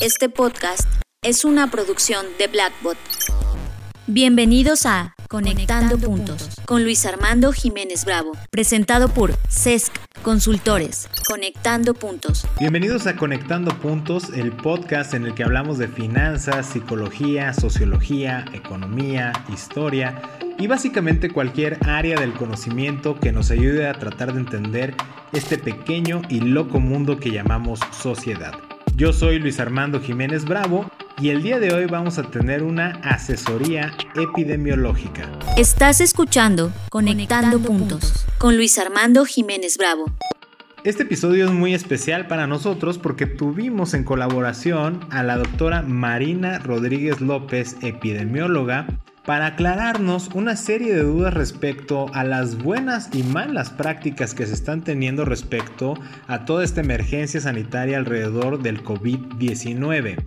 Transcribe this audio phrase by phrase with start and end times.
[0.00, 0.88] Este podcast
[1.22, 2.96] es una producción de Blackbot.
[4.06, 11.08] Bienvenidos a Conectando, puntos, con Luis Armando Jiménez Bravo, presentado por CESC Consultores.
[11.28, 12.46] Conectando Puntos.
[12.58, 19.32] Bienvenidos a Conectando Puntos, el podcast en el que hablamos de finanzas, psicología, sociología, economía,
[19.52, 20.20] historia
[20.58, 24.94] y básicamente cualquier área del conocimiento que nos ayude a tratar de entender
[25.32, 28.54] este pequeño y loco mundo que llamamos sociedad.
[28.96, 30.88] Yo soy Luis Armando Jiménez Bravo
[31.20, 35.28] y el día de hoy vamos a tener una asesoría epidemiológica.
[35.56, 40.04] Estás escuchando Conectando, puntos, con Luis Armando Jiménez Bravo.
[40.84, 46.60] Este episodio es muy especial para nosotros porque tuvimos en colaboración a la doctora Marina
[46.60, 48.86] Rodríguez López, epidemióloga,
[49.24, 54.52] para aclararnos una serie de dudas respecto a las buenas y malas prácticas que se
[54.54, 55.94] están teniendo respecto
[56.26, 60.22] a toda esta emergencia sanitaria alrededor del COVID-19.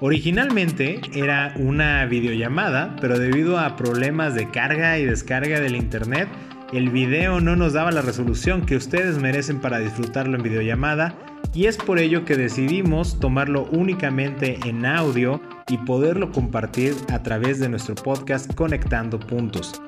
[0.00, 6.28] Originalmente era una videollamada, pero debido a problemas de carga y descarga del internet,
[6.72, 11.14] el video no nos daba la resolución que ustedes merecen para disfrutarlo en videollamada
[11.54, 17.58] y es por ello que decidimos tomarlo únicamente en audio y poderlo compartir a través
[17.60, 19.80] de nuestro podcast Conectando Puntos.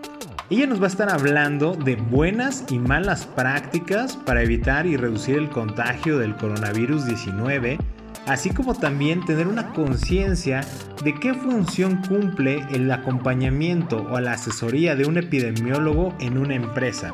[0.50, 5.36] Ella nos va a estar hablando de buenas y malas prácticas para evitar y reducir
[5.36, 7.78] el contagio del coronavirus 19
[8.26, 10.64] así como también tener una conciencia
[11.02, 17.12] de qué función cumple el acompañamiento o la asesoría de un epidemiólogo en una empresa.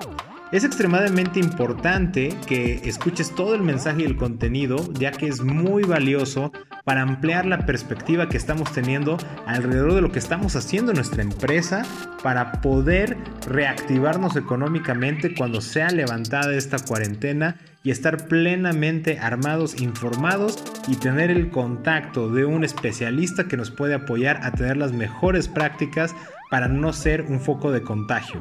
[0.51, 5.83] Es extremadamente importante que escuches todo el mensaje y el contenido, ya que es muy
[5.83, 6.53] valioso
[6.85, 11.21] para ampliar la perspectiva que estamos teniendo alrededor de lo que estamos haciendo en nuestra
[11.21, 11.85] empresa
[12.23, 20.97] para poder reactivarnos económicamente cuando sea levantada esta cuarentena y estar plenamente armados, informados y
[20.97, 26.17] tener el contacto de un especialista que nos puede apoyar a tener las mejores prácticas
[26.51, 28.41] para no ser un foco de contagio.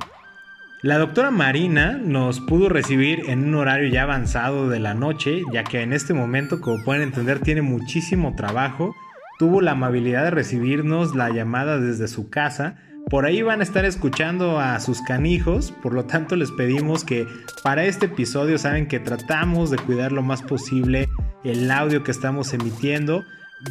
[0.88, 5.66] La doctora Marina nos pudo recibir en un horario ya avanzado de la noche, ya
[5.66, 8.95] que en este momento, como pueden entender, tiene muchísimo trabajo.
[9.38, 12.78] Tuvo la amabilidad de recibirnos la llamada desde su casa.
[13.10, 17.28] Por ahí van a estar escuchando a sus canijos, por lo tanto les pedimos que
[17.64, 21.10] para este episodio saben que tratamos de cuidar lo más posible
[21.44, 23.26] el audio que estamos emitiendo.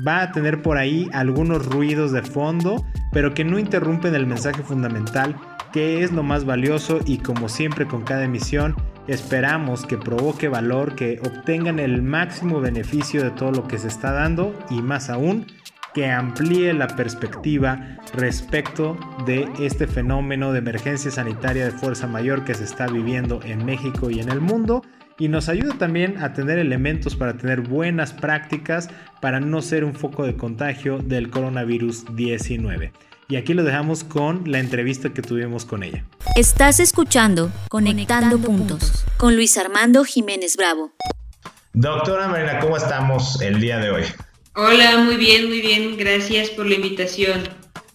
[0.07, 4.63] Va a tener por ahí algunos ruidos de fondo, pero que no interrumpen el mensaje
[4.63, 5.35] fundamental
[5.77, 8.75] qué es lo más valioso y como siempre con cada emisión
[9.09, 14.11] esperamos que provoque valor, que obtengan el máximo beneficio de todo lo que se está
[14.11, 15.45] dando y más aún
[15.93, 22.55] que amplíe la perspectiva respecto de este fenómeno de emergencia sanitaria de fuerza mayor que
[22.55, 24.81] se está viviendo en México y en el mundo
[25.19, 28.89] y nos ayuda también a tener elementos para tener buenas prácticas
[29.21, 32.93] para no ser un foco de contagio del coronavirus 19.
[33.29, 36.05] Y aquí lo dejamos con la entrevista que tuvimos con ella.
[36.37, 40.93] Estás escuchando Conectando, puntos, con Luis Armando Jiménez Bravo.
[41.73, 44.05] Doctora Marina, ¿cómo estamos el día de hoy?
[44.55, 45.97] Hola, muy bien, muy bien.
[45.97, 47.43] Gracias por la invitación.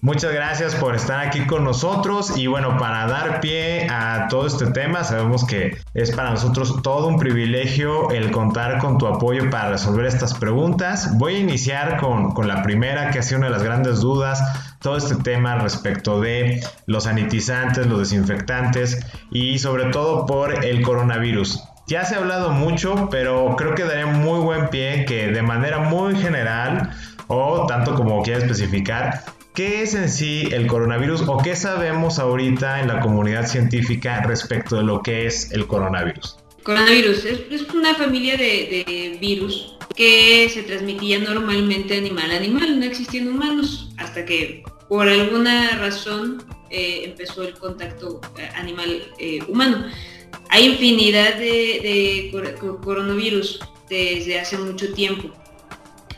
[0.03, 4.65] Muchas gracias por estar aquí con nosotros y bueno, para dar pie a todo este
[4.65, 9.69] tema, sabemos que es para nosotros todo un privilegio el contar con tu apoyo para
[9.69, 11.19] resolver estas preguntas.
[11.19, 14.41] Voy a iniciar con, con la primera, que ha sido una de las grandes dudas,
[14.79, 21.63] todo este tema respecto de los sanitizantes, los desinfectantes y sobre todo por el coronavirus.
[21.85, 25.77] Ya se ha hablado mucho, pero creo que daría muy buen pie que de manera
[25.77, 26.89] muy general
[27.27, 29.23] o tanto como quiera especificar,
[29.53, 34.77] ¿Qué es en sí el coronavirus o qué sabemos ahorita en la comunidad científica respecto
[34.77, 36.37] de lo que es el coronavirus?
[36.63, 43.27] Coronavirus es, una familia de, virus que se transmitía normalmente animal a animal, no existían
[43.27, 49.85] humanos, hasta que por alguna razón eh, empezó el contacto eh, animal-humano.
[49.85, 49.91] Eh,
[50.47, 52.31] Hay infinidad de
[52.81, 55.29] coronavirus desde hace mucho tiempo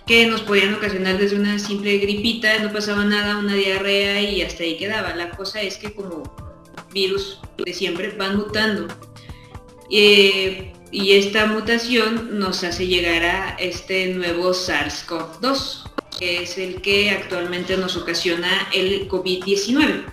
[0.05, 4.63] que nos podían ocasionar desde una simple gripita, no pasaba nada, una diarrea y hasta
[4.63, 5.15] ahí quedaba.
[5.15, 6.23] La cosa es que como
[6.93, 8.87] virus de siempre van mutando.
[9.89, 15.89] Eh, y esta mutación nos hace llegar a este nuevo SARS-CoV-2,
[16.19, 20.03] que es el que actualmente nos ocasiona el COVID-19.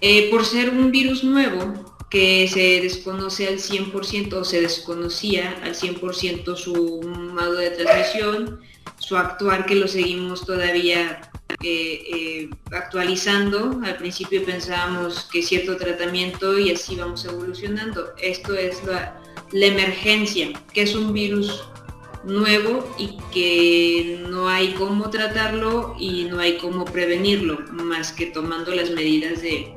[0.00, 5.74] Eh, por ser un virus nuevo que se desconoce al 100% o se desconocía al
[5.74, 8.60] 100% su modo de transmisión,
[9.06, 11.20] su actuar que lo seguimos todavía
[11.62, 13.80] eh, eh, actualizando.
[13.84, 18.14] Al principio pensábamos que cierto tratamiento y así vamos evolucionando.
[18.18, 19.20] Esto es la,
[19.52, 21.64] emergencia, que es un virus
[22.24, 28.74] nuevo y que no hay cómo tratarlo y no hay cómo prevenirlo, más que tomando
[28.74, 29.74] las medidas de,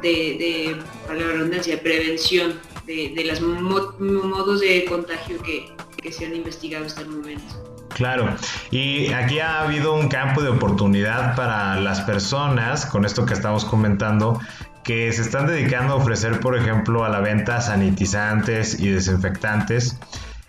[0.00, 0.76] de,
[1.06, 7.08] para la redundancia, prevención de, los modos de contagio que se han investigado hasta el
[7.08, 7.71] momento.
[7.94, 8.34] Claro,
[8.70, 13.64] y aquí ha habido un campo de oportunidad para las personas, con esto que estamos
[13.64, 14.40] comentando,
[14.82, 19.98] que se están dedicando a ofrecer, por ejemplo, a la venta sanitizantes y desinfectantes.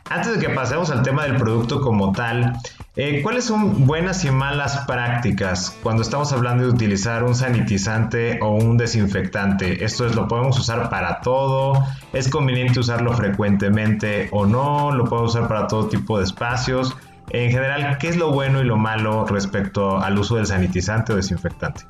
[0.10, 2.54] Antes de que pasemos al tema del producto como tal,
[2.95, 8.51] eh, ¿cuáles son buenas y malas prácticas cuando estamos hablando de utilizar un sanitizante o
[8.51, 9.84] un desinfectante?
[9.84, 11.84] Esto es, ¿lo podemos usar para todo?
[12.12, 14.92] ¿Es conveniente usarlo frecuentemente o no?
[14.92, 16.95] ¿Lo podemos usar para todo tipo de espacios?
[17.29, 21.15] En general, ¿qué es lo bueno y lo malo respecto al uso del sanitizante o
[21.15, 21.83] desinfectante?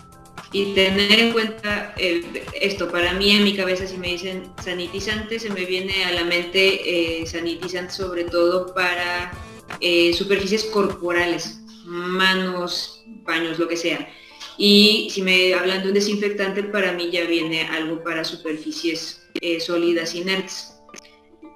[0.52, 5.50] Y tener en cuenta esto, para mí en mi cabeza si me dicen sanitizante se
[5.50, 9.32] me viene a la mente eh, sanitizante sobre todo para
[9.82, 14.08] eh, superficies corporales, manos, paños, lo que sea.
[14.58, 19.60] Y si me hablan de un desinfectante, para mí ya viene algo para superficies eh,
[19.60, 20.76] sólidas inertes.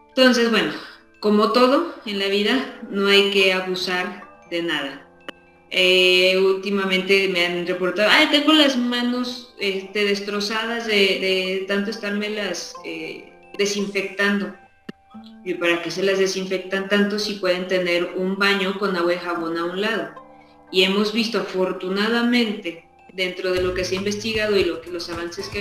[0.10, 0.74] Entonces, bueno,
[1.20, 5.04] como todo en la vida, no hay que abusar de nada.
[5.70, 12.74] Eh, últimamente me han reportado, ay, tengo las manos este, destrozadas de, tanto estarme las
[12.86, 14.56] eh, desinfectando.
[15.44, 19.18] ¿Y para qué se las desinfectan tanto si pueden tener un baño con agua y
[19.18, 20.14] jabón a un lado?
[20.72, 25.10] Y hemos visto afortunadamente, dentro de lo que se ha investigado y lo que los
[25.10, 25.60] avances que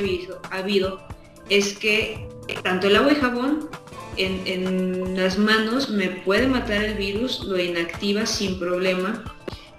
[0.51, 1.07] ha habido
[1.49, 2.29] es que
[2.63, 3.71] tanto el agua y jabón
[4.19, 9.25] en, las manos me puede matar el virus, lo inactiva sin problema.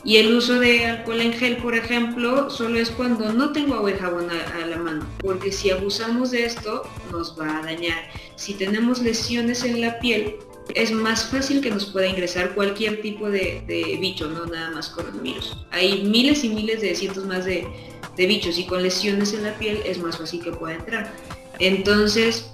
[0.03, 3.91] Y el uso de alcohol en gel, por ejemplo, solo es cuando no tengo agua
[3.91, 7.97] y jabón a, la mano, porque si abusamos de esto nos va a dañar.
[8.35, 10.35] Si tenemos lesiones en la piel,
[10.75, 15.57] es más fácil que nos pueda ingresar cualquier tipo de, bicho, no nada más coronavirus.
[15.71, 17.67] Hay miles y miles de cientos más de,
[18.15, 21.13] de bichos y con lesiones en la piel es más fácil que pueda entrar.
[21.59, 22.51] Entonces,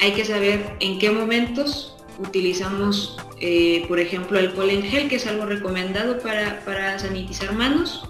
[0.00, 5.26] hay que saber en qué momentos utilizamos, eh, por ejemplo, alcohol en gel, que es
[5.26, 8.08] algo recomendado para, sanitizar manos,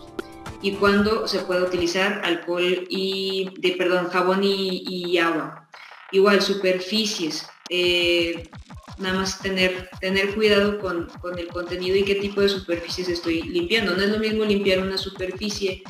[0.63, 5.69] y cuando se puede utilizar alcohol y, de, perdón, jabón y, agua.
[6.13, 7.49] Igual, superficies.
[7.71, 8.49] Eh,
[8.99, 13.43] nada más tener, tener cuidado con, con, el contenido y qué tipo de superficies estoy
[13.43, 13.97] limpiando.
[13.97, 15.83] No es lo mismo limpiar una superficie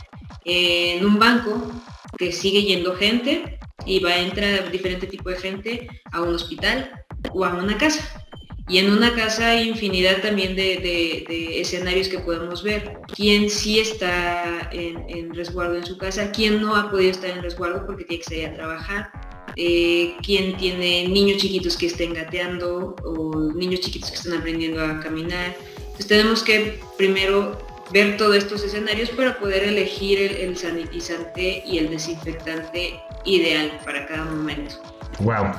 [0.45, 1.73] en un banco
[2.17, 7.05] que sigue yendo gente y va a entrar diferente tipo de gente a un hospital
[7.33, 8.27] o a una casa.
[8.69, 13.01] Y en una casa hay infinidad también de, escenarios que podemos ver.
[13.17, 16.31] ¿Quién sí está en, resguardo en su casa?
[16.31, 19.11] ¿Quién no ha podido estar en resguardo porque tiene que salir a trabajar?
[19.57, 25.01] Eh, ¿Quién tiene niños chiquitos que estén gateando o niños chiquitos que están aprendiendo a
[25.01, 25.57] caminar?
[25.77, 27.59] Entonces tenemos que primero
[27.93, 34.25] ver todos estos escenarios para poder elegir el, sanitizante y el desinfectante ideal para cada
[34.25, 34.77] momento.
[35.21, 35.53] Wow.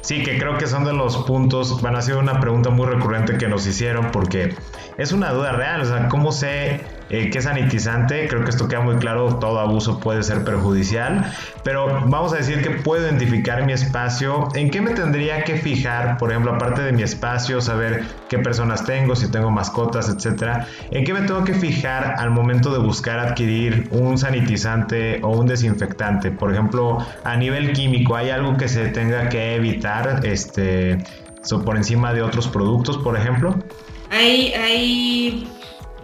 [0.00, 3.36] Sí, que creo que son de los puntos, van a ser una pregunta muy recurrente
[3.36, 4.54] que nos hicieron porque
[4.96, 8.28] es una duda real, o sea, ¿cómo sé eh, qué sanitizante?
[8.28, 11.32] Creo que esto queda muy claro, todo abuso puede ser perjudicial,
[11.62, 16.18] pero vamos a decir que puedo identificar mi espacio, ¿en qué me tendría que fijar?
[16.18, 21.04] Por ejemplo, aparte de mi espacio, saber qué personas tengo, si tengo mascotas, etcétera, ¿en
[21.04, 26.30] qué me tengo que fijar al momento de buscar adquirir un sanitizante o un desinfectante?
[26.30, 30.98] Por ejemplo, a nivel químico, ¿hay algo que se tenga que evitar este,
[31.64, 33.54] por encima de otros productos, por ejemplo?
[34.10, 34.52] Hay,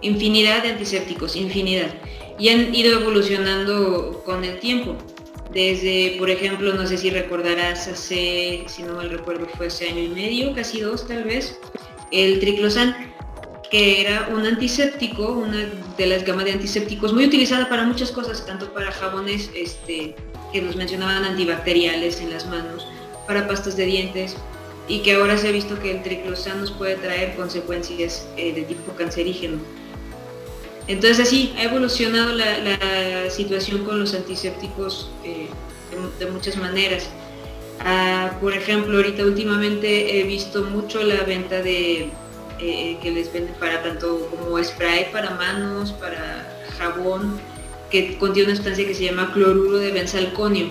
[0.05, 1.93] infinidad de antisépticos, infinidad.
[2.37, 4.95] Y han ido evolucionando con el tiempo.
[5.53, 10.01] Desde, por ejemplo, no sé si recordarás hace, si no mal recuerdo, fue hace año
[10.01, 11.57] y medio, casi dos tal vez,
[12.11, 13.13] el triclosan,
[13.71, 18.45] que era un antiséptico, una de las gamas de antisépticos muy utilizada para muchas cosas,
[18.45, 20.15] tanto para jabones este,
[20.51, 22.85] que nos mencionaban antibacteriales en las manos,
[23.25, 24.35] para pastas de dientes,
[24.87, 28.63] y que ahora se ha visto que el triclosan nos puede traer consecuencias eh, de
[28.63, 29.57] tipo cancerígeno.
[30.87, 35.47] Entonces así ha evolucionado la, situación con los antisépticos eh,
[36.19, 37.09] de, muchas maneras.
[37.79, 42.09] Ah, por ejemplo, ahorita últimamente he visto mucho la venta de
[42.59, 47.39] eh, que les venden para tanto como spray para manos, para jabón,
[47.89, 50.69] que contiene una sustancia que se llama cloruro de benzalconio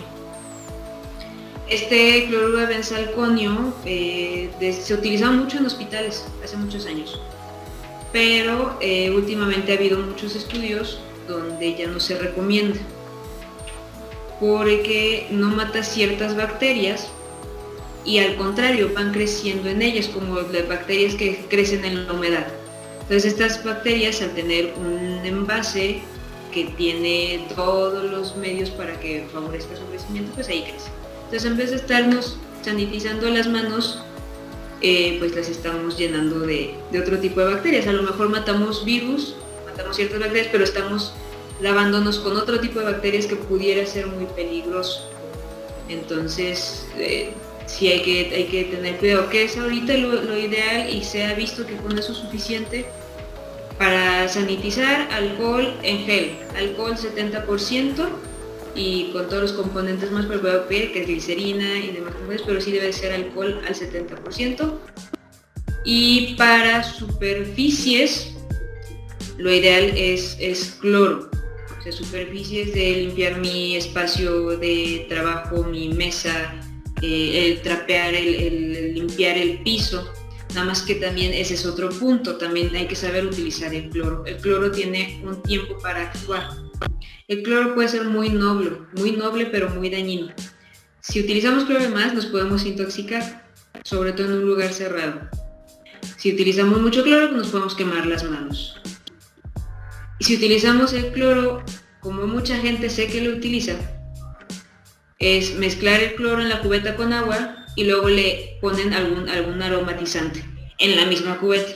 [1.68, 7.20] este cloruro de benzalconio eh, se utilizaba mucho en hospitales hace muchos años,
[8.14, 12.78] pero eh, últimamente ha habido muchos estudios donde ya no se recomienda
[14.38, 17.08] porque no mata ciertas bacterias
[18.04, 22.46] y al contrario van creciendo en ellas como las bacterias que crecen en la humedad.
[23.02, 26.00] Entonces estas bacterias al tener un envase
[26.52, 30.90] que tiene todos los medios para que favorezca su crecimiento, pues ahí crece.
[31.24, 34.04] Entonces en vez de estarnos sanitizando las manos,
[34.86, 37.86] eh, pues las estamos llenando de, otro tipo de bacterias.
[37.86, 41.14] A lo mejor matamos virus, matamos ciertas bacterias, pero estamos
[41.62, 45.08] lavándonos con otro tipo de bacterias que pudiera ser muy peligroso.
[45.88, 47.32] Entonces, eh,
[47.64, 51.32] sí hay que, hay que tener cuidado, que es ahorita lo, ideal y se ha
[51.32, 52.84] visto que con eso es suficiente
[53.78, 58.06] para sanitizar alcohol en gel, alcohol 70%
[58.74, 62.72] y con todos los componentes más por que es glicerina y demás componentes, pero sí
[62.72, 64.78] debe ser alcohol al 70%.
[65.84, 68.34] Y para superficies,
[69.36, 71.30] lo ideal es, es cloro.
[71.78, 76.54] O sea, superficies de limpiar mi espacio de trabajo, mi mesa,
[77.02, 80.10] eh, el trapear, el, limpiar el piso.
[80.54, 84.24] Nada más que también ese es otro punto, también hay que saber utilizar el cloro.
[84.24, 86.63] El cloro tiene un tiempo para actuar.
[87.26, 90.32] El cloro puede ser muy noble, muy noble pero muy dañino.
[91.00, 93.50] Si utilizamos cloro de más nos podemos intoxicar,
[93.84, 95.28] sobre todo en un lugar cerrado.
[96.16, 98.80] Si utilizamos mucho cloro nos podemos quemar las manos.
[100.18, 101.62] Y si utilizamos el cloro,
[102.00, 103.74] como mucha gente sé que lo utiliza,
[105.18, 109.62] es mezclar el cloro en la cubeta con agua y luego le ponen algún, algún
[109.62, 110.44] aromatizante
[110.78, 111.72] en la misma cubeta.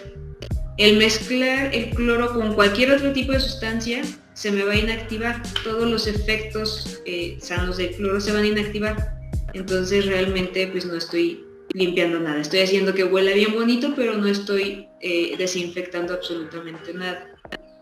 [0.76, 4.02] El mezclar el cloro con cualquier otro tipo de sustancia
[4.38, 5.42] se me va a inactivar.
[5.64, 9.18] Todos los efectos eh, sanos del cloro se van a inactivar.
[9.52, 12.40] Entonces realmente pues no estoy limpiando nada.
[12.40, 17.34] Estoy haciendo que huela bien bonito, pero no estoy eh, desinfectando absolutamente nada.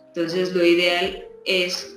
[0.09, 1.95] Entonces lo ideal es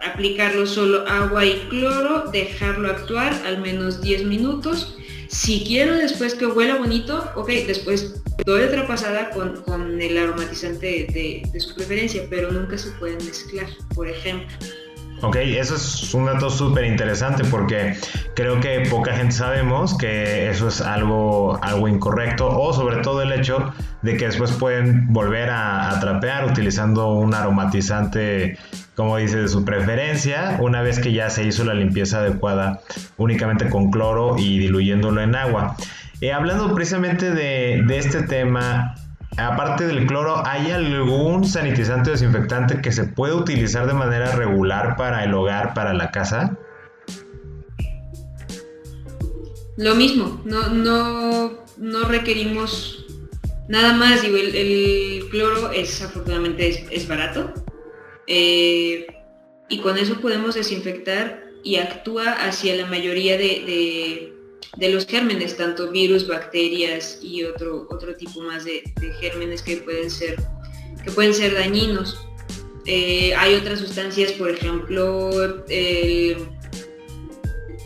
[0.00, 4.96] aplicarlo solo agua y cloro, dejarlo actuar al menos 10 minutos.
[5.26, 11.60] Si quiero después que huela bonito, ok, después doy otra pasada con, el aromatizante de,
[11.60, 14.56] su preferencia, pero nunca se pueden mezclar, por ejemplo.
[15.22, 17.94] Ok, eso es un dato súper interesante porque
[18.34, 23.32] creo que poca gente sabemos que eso es algo, algo incorrecto o sobre todo el
[23.32, 23.70] hecho
[24.00, 28.56] de que después pueden volver a, a trapear utilizando un aromatizante
[29.00, 32.80] como dice, de su preferencia, una vez que ya se hizo la limpieza adecuada
[33.16, 35.74] únicamente con cloro y diluyéndolo en agua.
[36.20, 38.94] Eh, hablando precisamente de, este tema,
[39.38, 44.96] aparte del cloro, ¿hay algún sanitizante o desinfectante que se puede utilizar de manera regular
[44.96, 46.58] para el hogar, para la casa?
[49.78, 53.06] Lo mismo, no, no, no requerimos
[53.68, 57.54] nada más, el, cloro es afortunadamente es barato,
[58.26, 59.06] eh,
[59.70, 64.34] y con eso podemos desinfectar y actúa hacia la mayoría de,
[64.78, 68.82] los gérmenes, tanto virus, bacterias y otro, otro tipo más de,
[69.20, 70.36] gérmenes que pueden ser,
[71.04, 72.26] que pueden ser dañinos.
[72.86, 75.30] Eh, hay otras sustancias, por ejemplo,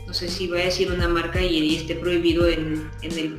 [0.06, 3.36] no sé si voy a decir una marca y, esté prohibido en, el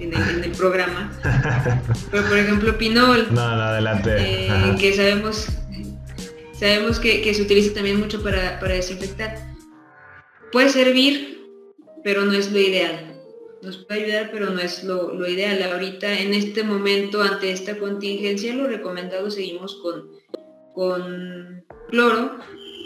[0.00, 1.12] en el, programa.
[2.10, 3.26] Pero por ejemplo, pinol.
[3.30, 4.14] No, no, adelante.
[4.18, 5.48] Eh, que sabemos
[6.58, 9.36] Sabemos que, se utiliza también mucho para, desinfectar.
[10.52, 11.35] Puede servir,
[12.06, 13.20] pero no es lo ideal.
[13.62, 15.60] Nos puede ayudar, pero no es lo, ideal.
[15.60, 20.12] Ahorita, en este momento, ante esta contingencia, lo recomendado seguimos con,
[20.72, 22.38] con cloro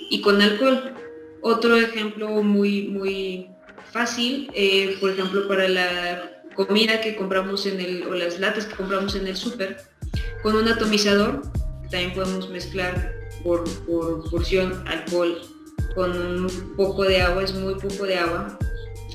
[0.09, 0.95] y con alcohol.
[1.43, 3.51] Otro ejemplo muy, muy
[3.93, 8.75] fácil, eh, por ejemplo, para la comida que compramos en el, o las latas que
[8.75, 9.83] compramos en el súper,
[10.43, 11.43] con un atomizador,
[11.91, 13.13] también podemos mezclar
[13.45, 13.65] por,
[14.31, 15.43] porción alcohol
[15.95, 18.59] con un poco de agua, es muy poco de agua,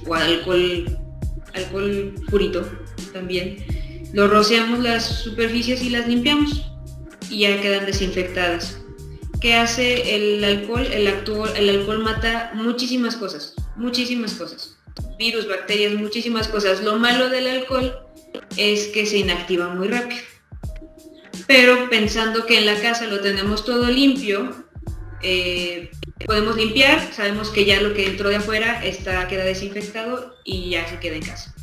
[0.07, 0.99] o alcohol,
[1.53, 2.69] alcohol purito
[3.13, 3.65] también.
[4.13, 6.69] Lo rociamos las superficies y las limpiamos
[7.29, 8.81] y ya quedan desinfectadas.
[9.41, 10.87] ¿Qué hace el alcohol?
[10.91, 11.49] El, alcohol?
[11.55, 14.77] el alcohol mata muchísimas cosas, muchísimas cosas.
[15.19, 16.81] Virus, bacterias, muchísimas cosas.
[16.81, 17.99] Lo malo del alcohol
[18.57, 20.21] es que se inactiva muy rápido
[21.47, 24.65] pero pensando que en la casa lo tenemos todo limpio,
[25.21, 25.91] eh,
[26.25, 30.87] podemos limpiar, sabemos que ya lo que entró de afuera está, queda desinfectado y ya
[30.87, 31.53] se queda en casa.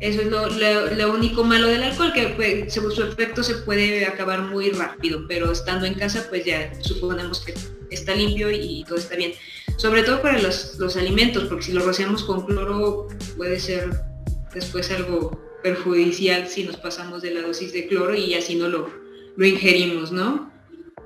[0.00, 4.70] Eso es lo, único malo del alcohol, que pues, su efecto se puede acabar muy
[4.70, 7.54] rápido, pero estando en casa pues ya suponemos que
[7.90, 9.32] está limpio y, todo está bien.
[9.76, 13.90] Sobre todo para los, los alimentos, porque si lo rociamos con cloro puede ser
[14.52, 18.90] después algo perjudicial si nos pasamos de la dosis de cloro y así no lo,
[19.36, 20.51] lo ingerimos, ¿no?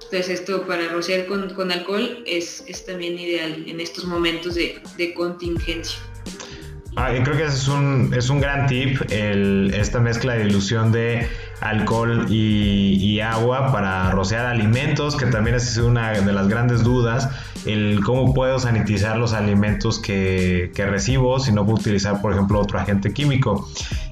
[0.05, 5.99] Entonces esto para rociar con, alcohol es, también ideal en estos momentos de, contingencia.
[6.97, 11.29] Ah, creo que es un, es un gran tip esta mezcla de ilusión de
[11.61, 17.29] alcohol y, agua para rociar alimentos, que también es una de las grandes dudas,
[17.65, 22.79] el cómo puedo sanitizar los alimentos que, recibo si no puedo utilizar, por ejemplo, otro
[22.79, 23.69] agente químico.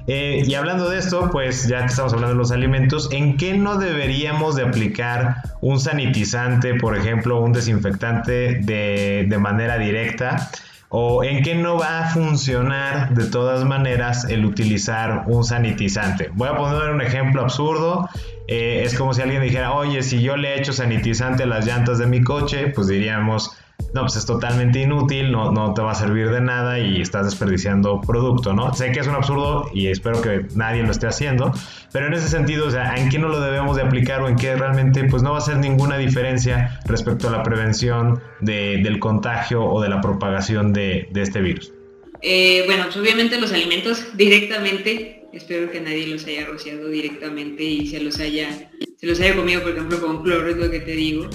[0.07, 3.57] Eh, y hablando de esto, pues ya que estamos hablando de los alimentos, ¿en qué
[3.57, 10.51] no deberíamos de aplicar un sanitizante, por ejemplo, un desinfectante de, de manera directa?
[10.97, 16.31] O en qué no va a funcionar de todas maneras el utilizar un sanitizante.
[16.35, 18.09] Voy a poner un ejemplo absurdo.
[18.47, 21.99] Eh, es como si alguien dijera, oye, si yo le echo sanitizante a las llantas
[21.99, 23.57] de mi coche, pues diríamos,
[23.95, 27.27] no, pues es totalmente inútil, no, no te va a servir de nada y estás
[27.27, 28.75] desperdiciando producto, ¿no?
[28.75, 31.53] Sé que es un absurdo y espero que nadie lo esté haciendo,
[31.93, 34.35] pero en ese sentido, o sea, ¿en qué no lo debemos de aplicar o en
[34.35, 39.63] qué realmente pues no va a hacer ninguna diferencia respecto a la prevención del contagio
[39.65, 41.73] o de la propagación de, este virus?
[42.21, 47.87] Eh, bueno, pues obviamente los alimentos directamente, espero que nadie los haya rociado directamente y
[47.87, 50.93] se los haya, se los haya comido, por ejemplo, con cloro, es lo que te
[50.93, 51.31] digo.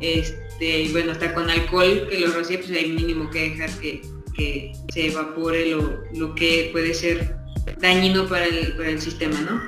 [0.00, 4.02] Este, este, bueno, hasta con alcohol que lo rocíe, pues hay mínimo que dejar que,
[4.92, 7.36] se evapore lo, que puede ser
[7.78, 9.62] dañino para el, sistema, ¿no?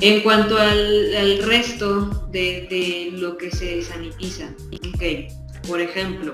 [0.00, 4.54] En cuanto al, resto de, lo que se sanitiza,
[5.66, 6.32] por ejemplo,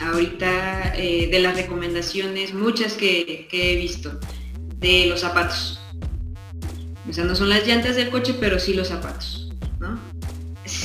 [0.00, 4.18] ahorita eh, de las recomendaciones, muchas que, que, he visto,
[4.78, 5.80] de los zapatos.
[7.08, 9.39] O sea, no son las llantas del coche, pero sí los zapatos.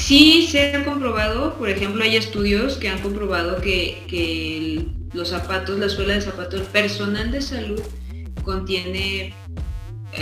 [0.06, 5.90] Sí se ha comprobado, por ejemplo, hay estudios que han comprobado que, los zapatos, la
[5.90, 7.82] suela de zapatos personal de salud
[8.44, 9.34] contiene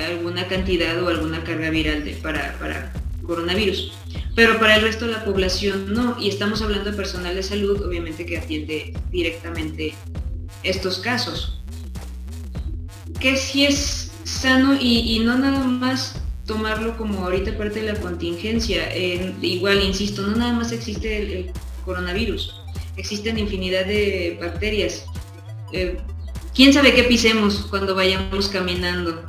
[0.07, 2.93] alguna cantidad o alguna carga viral para, para
[3.27, 3.91] coronavirus.
[4.37, 6.15] Pero para el resto de la población no.
[6.17, 9.95] Y estamos hablando de personal de salud, obviamente que atiende directamente
[10.63, 11.61] estos casos.
[13.19, 18.95] Que sí es sano y no nada más tomarlo como ahorita parte de la contingencia.
[19.41, 21.51] igual, insisto, no nada más existe el,
[21.85, 22.61] coronavirus,
[22.95, 25.05] existen infinidad de bacterias.
[25.73, 25.97] Eh,
[26.55, 29.25] ¿Quién sabe qué pisemos cuando vayamos caminando?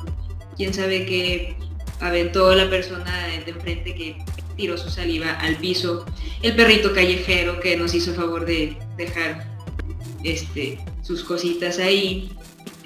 [0.55, 1.57] ¿Quién sabe qué
[1.99, 4.17] aventó la persona de enfrente que
[4.55, 6.05] tiró su saliva al piso?
[6.43, 9.45] El perrito callejero que nos hizo favor de dejar
[10.23, 12.29] este, sus cositas ahí.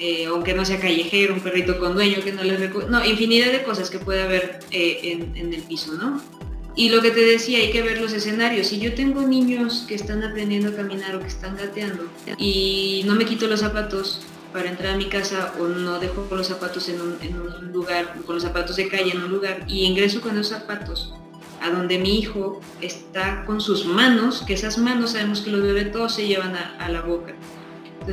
[0.01, 3.51] Eh, aunque no sea callejero, un perrito con dueño que no les recuerda, no, infinidad
[3.51, 6.21] de cosas que puede haber eh, en, el piso, ¿no?
[6.73, 8.67] Y lo que te decía, hay que ver los escenarios.
[8.67, 12.05] Si yo tengo niños que están aprendiendo a caminar o que están gateando
[12.37, 14.21] y no me quito los zapatos
[14.53, 18.43] para entrar a mi casa o no dejo los zapatos en un, lugar, con los
[18.43, 21.13] zapatos de calle en un lugar y ingreso con los zapatos
[21.61, 25.91] a donde mi hijo está con sus manos, que esas manos sabemos que los bebés
[25.91, 27.33] todos se llevan a la boca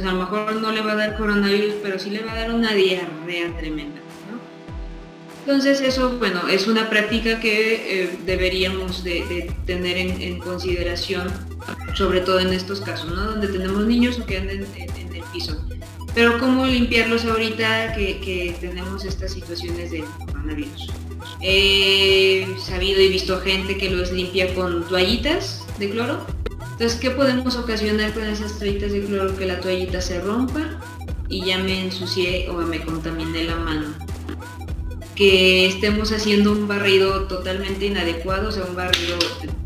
[0.05, 2.53] a lo mejor no le va a dar coronavirus, pero sí le va a dar
[2.53, 4.01] una diarrea tremenda.
[5.47, 11.29] Entonces eso, bueno, es una práctica que eh, deberíamos de, tener en, consideración,
[11.95, 13.23] sobre todo en estos casos, ¿no?
[13.31, 15.65] Donde tenemos niños que andan en, el piso.
[16.17, 20.89] Pero cómo limpiarlos ahorita que, tenemos estas situaciones de coronavirus.
[21.41, 26.27] He sabido y visto gente que los limpia con toallitas de cloro
[26.79, 29.35] entonces, ¿qué podemos ocasionar con esas toallitas de cloro?
[29.35, 30.79] Que la toallita se rompa
[31.27, 33.87] y ya me ensucié o me contaminé la mano.
[35.15, 39.17] Que estemos haciendo un barrido totalmente inadecuado, o sea, un barrido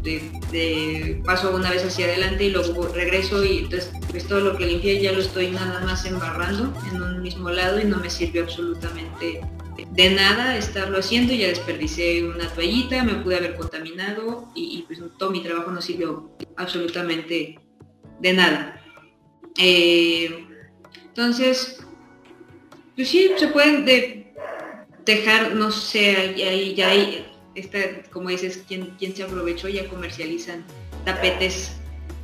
[0.04, 4.66] de, paso una vez hacia adelante y luego regreso y entonces pues todo lo que
[4.66, 8.44] limpié ya lo estoy nada más embarrando en un mismo lado y no me sirvió
[8.44, 9.40] absolutamente
[9.90, 15.30] de nada estarlo haciendo, ya desperdicé una toallita, me pude haber contaminado y, pues todo
[15.30, 17.58] mi trabajo no sirvió absolutamente
[18.20, 18.82] de nada.
[19.58, 20.46] Eh,
[21.06, 21.84] entonces,
[22.96, 23.84] pues sí, se pueden
[25.04, 27.26] dejar, no sé, ya hay,
[28.12, 30.64] como dices, quien, quien se aprovechó, ya comercializan
[31.04, 31.76] tapetes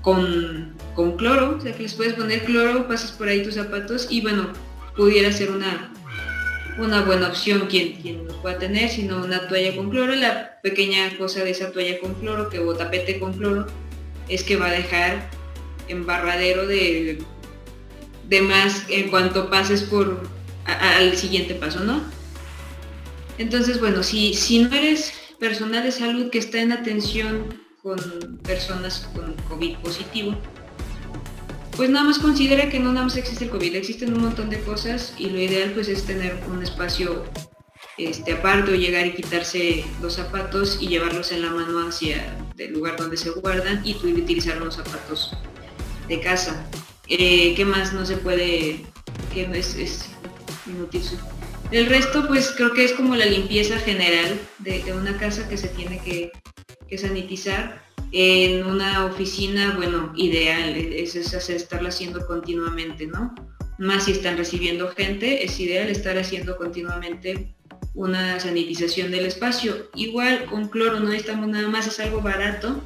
[0.03, 4.07] con, con cloro, o sea que les puedes poner cloro, pasas por ahí tus zapatos
[4.11, 4.53] y bueno,
[4.97, 5.93] pudiera ser una
[6.79, 10.15] una buena opción quien, quien los pueda tener, sino una toalla con cloro.
[10.15, 13.67] La pequeña cosa de esa toalla con cloro, que o tapete con cloro,
[14.29, 15.31] es que va a dejar
[15.89, 17.23] embarradero de,
[18.29, 20.29] de más en cuanto pases por
[20.65, 22.03] al siguiente paso, ¿no?
[23.39, 27.99] Entonces, bueno, si, si no eres personal de salud que está en atención con
[28.43, 30.35] personas con COVID positivo,
[31.77, 34.61] pues nada más considera que no nada más existe el COVID, existen un montón de
[34.61, 37.25] cosas y lo ideal pues es tener un espacio
[37.99, 42.73] este, aparte o llegar y quitarse los zapatos y llevarlos en la mano hacia el
[42.73, 45.33] lugar donde se guardan y utilizar los zapatos
[46.09, 46.67] de casa.
[47.09, 48.85] Eh, ¿Qué más no se puede
[49.33, 50.07] que es, es
[50.67, 51.03] inútil.
[51.71, 55.69] El resto, pues creo que es como la limpieza general de, una casa que se
[55.69, 56.33] tiene que,
[56.97, 57.86] sanitizar.
[58.13, 63.35] En una oficina, bueno, ideal, es, es, estarla haciendo continuamente, ¿no?
[63.79, 67.55] Más si están recibiendo gente, es ideal estar haciendo continuamente
[67.95, 69.91] una sanitización del espacio.
[69.95, 72.81] Igual con cloro no estamos nada más, es algo barato,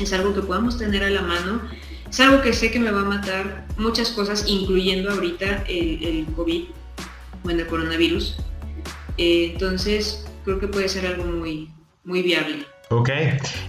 [0.00, 1.62] es algo que podamos tener a la mano,
[2.08, 6.26] es algo que sé que me va a matar muchas cosas, incluyendo ahorita el, el
[6.34, 6.64] COVID,
[7.42, 8.36] bueno, el coronavirus.
[9.18, 11.70] Eh, entonces, creo que puede ser algo muy,
[12.04, 12.66] muy viable.
[12.88, 13.10] Ok,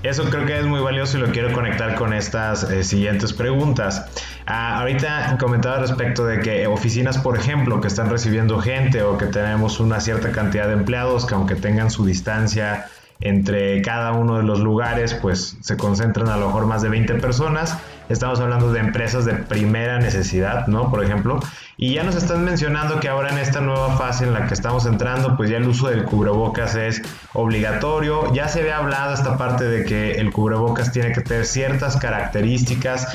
[0.03, 4.05] eso creo que es muy valioso y lo quiero conectar con estas eh, siguientes preguntas.
[4.45, 9.25] Ah, ahorita comentaba respecto de que oficinas, por ejemplo, que están recibiendo gente o que
[9.25, 12.85] tenemos una cierta cantidad de empleados que aunque tengan su distancia
[13.19, 17.15] entre cada uno de los lugares, pues se concentran a lo mejor más de 20
[17.15, 17.75] personas.
[18.09, 20.89] Estamos hablando de empresas de primera necesidad, ¿no?
[20.89, 21.39] Por ejemplo.
[21.77, 24.85] Y ya nos están mencionando que ahora en esta nueva fase en la que estamos
[24.85, 27.01] entrando, pues ya el uso del cubrebocas es
[27.33, 28.33] obligatorio.
[28.33, 33.07] Ya se había hablado esta parte de que el cubrebocas tiene que tener ciertas características.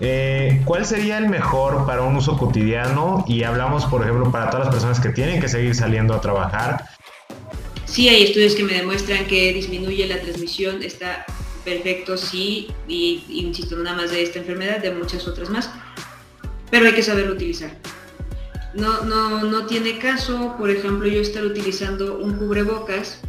[0.00, 3.24] Eh, ¿Cuál sería el mejor para un uso cotidiano?
[3.28, 6.84] Y hablamos, por ejemplo, para todas las personas que tienen que seguir saliendo a trabajar
[7.90, 11.26] Sí hay estudios que me demuestran que disminuye la transmisión, está
[11.64, 15.70] perfecto, sí, y, insisto, nada más de esta enfermedad, de muchas otras más,
[16.70, 17.76] pero hay que saberlo utilizar.
[18.74, 23.20] No, no, no tiene caso, por ejemplo, yo estar utilizando un cubrebocas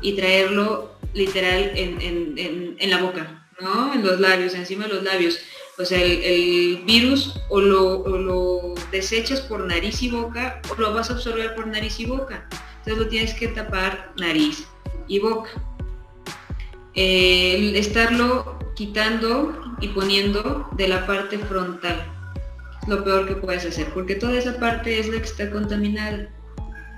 [0.00, 3.92] y traerlo literal en, la boca, ¿no?
[3.92, 5.38] En los labios, encima de los labios.
[5.78, 10.92] O sea, el, virus o lo, o lo desechas por nariz y boca o lo
[10.92, 12.46] vas a absorber por nariz y boca.
[12.78, 14.66] Entonces lo tienes que tapar nariz
[15.08, 15.50] y boca.
[16.94, 22.12] Estarlo quitando y poniendo de la parte frontal
[22.82, 26.28] es lo peor que puedes hacer, porque toda esa parte es la que está contaminada.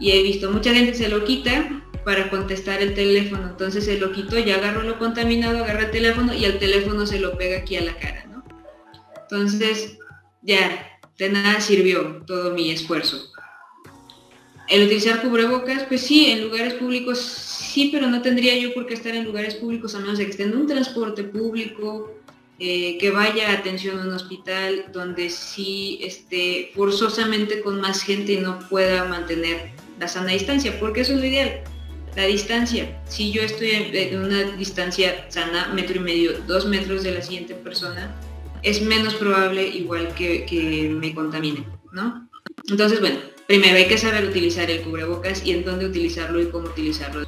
[0.00, 4.12] Y he visto mucha gente se lo quita para contestar el teléfono, entonces se lo
[4.12, 7.76] quitó, ya agarró lo contaminado, agarra el teléfono y al teléfono se lo pega aquí
[7.76, 8.44] a la cara, ¿no?
[9.22, 9.98] Entonces,
[10.42, 13.30] ya, de nada sirvió todo mi esfuerzo.
[14.68, 17.18] El utilizar cubrebocas, pues sí, en lugares públicos
[17.74, 20.30] sí, pero no tendría yo por qué estar en lugares públicos a menos de que
[20.30, 22.14] esté en un transporte público,
[22.60, 28.34] eh, que vaya a atención a un hospital donde sí esté forzosamente con más gente
[28.34, 31.62] y no pueda mantener la sana distancia, porque eso es lo ideal.
[32.14, 37.10] La distancia, si yo estoy en una distancia sana, metro y medio, dos metros de
[37.10, 38.14] la siguiente persona,
[38.62, 42.28] es menos probable igual que, que me contamine, ¿no?
[42.68, 46.68] Entonces, bueno, primero hay que saber utilizar el cubrebocas y en dónde utilizarlo y cómo
[46.68, 47.26] utilizarlo.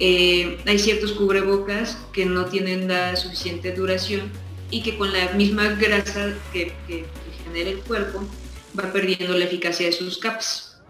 [0.00, 4.32] Eh, hay ciertos cubrebocas que no tienen la suficiente duración
[4.70, 6.72] y que con la misma grasa que,
[7.44, 8.24] genera el cuerpo
[8.78, 10.80] va perdiendo la eficacia de sus capas.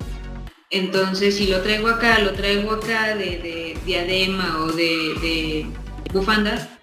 [0.70, 5.66] Entonces, si lo traigo acá, lo traigo acá de, diadema o de,
[6.12, 6.78] bufanda,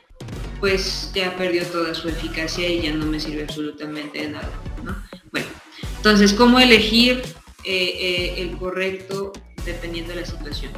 [0.59, 4.51] pues ya perdió toda su eficacia y ya no me sirve absolutamente de nada.
[5.31, 5.47] Bueno,
[5.97, 7.21] entonces, ¿cómo elegir
[7.63, 9.33] eh, eh, el correcto
[9.65, 10.71] dependiendo de la situación.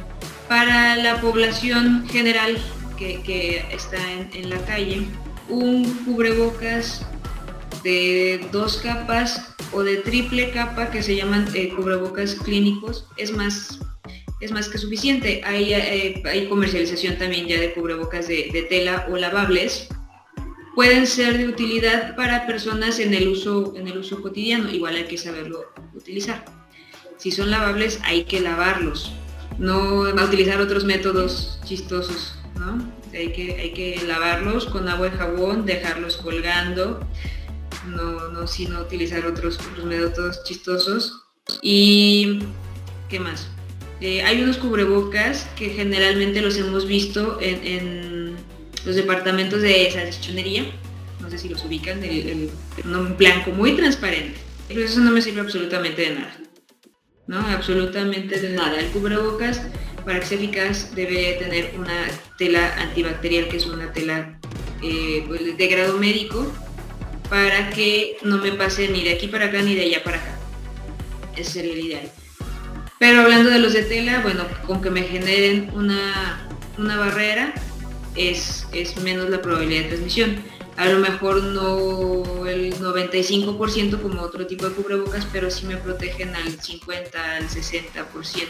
[0.50, 2.58] Para la población general
[2.98, 3.98] que, está
[4.32, 5.06] en, la calle,
[5.48, 7.06] un cubrebocas
[7.84, 13.78] de dos capas o de triple capa que se llaman eh, cubrebocas clínicos es más
[14.40, 15.40] es más que suficiente.
[15.44, 19.86] Hay, hay comercialización también ya de cubrebocas de, de, tela o lavables.
[20.74, 24.68] Pueden ser de utilidad para personas en el uso en el uso cotidiano.
[24.68, 26.44] Igual hay que saberlo utilizar
[27.20, 29.12] si son lavables hay que lavarlos,
[29.60, 32.90] no va a utilizar otros métodos chistosos, ¿no?
[33.12, 37.06] Hay que, hay que lavarlos con agua y jabón, dejarlos colgando,
[37.86, 41.24] no, no sino utilizar otros, métodos chistosos.
[41.62, 42.40] Y,
[43.10, 43.48] ¿qué más?
[44.00, 48.36] Eh, hay unos cubrebocas que generalmente los hemos visto en,
[48.86, 50.64] los departamentos de salchichonería,
[51.20, 52.48] no sé si los ubican, el,
[52.82, 54.40] un blanco muy transparente.
[54.68, 56.34] Pero eso no me sirve absolutamente de nada.
[57.30, 57.38] ¿No?
[57.46, 58.80] Absolutamente de nada.
[58.80, 59.62] El cubrebocas,
[60.04, 64.36] para que sea eficaz, debe tener una tela antibacterial, que es una tela
[64.82, 66.52] eh, pues, de grado médico,
[67.28, 70.36] para que no me pase ni de aquí para acá ni de allá para acá.
[71.36, 72.10] Ese sería el ideal.
[72.98, 77.54] Pero hablando de los de tela, bueno, con que me generen una, una barrera,
[78.16, 80.42] es, es menos la probabilidad de transmisión
[80.80, 86.34] a lo mejor no el 95% como otro tipo de cubrebocas, pero sí me protegen
[86.34, 88.46] al 50, al 60%.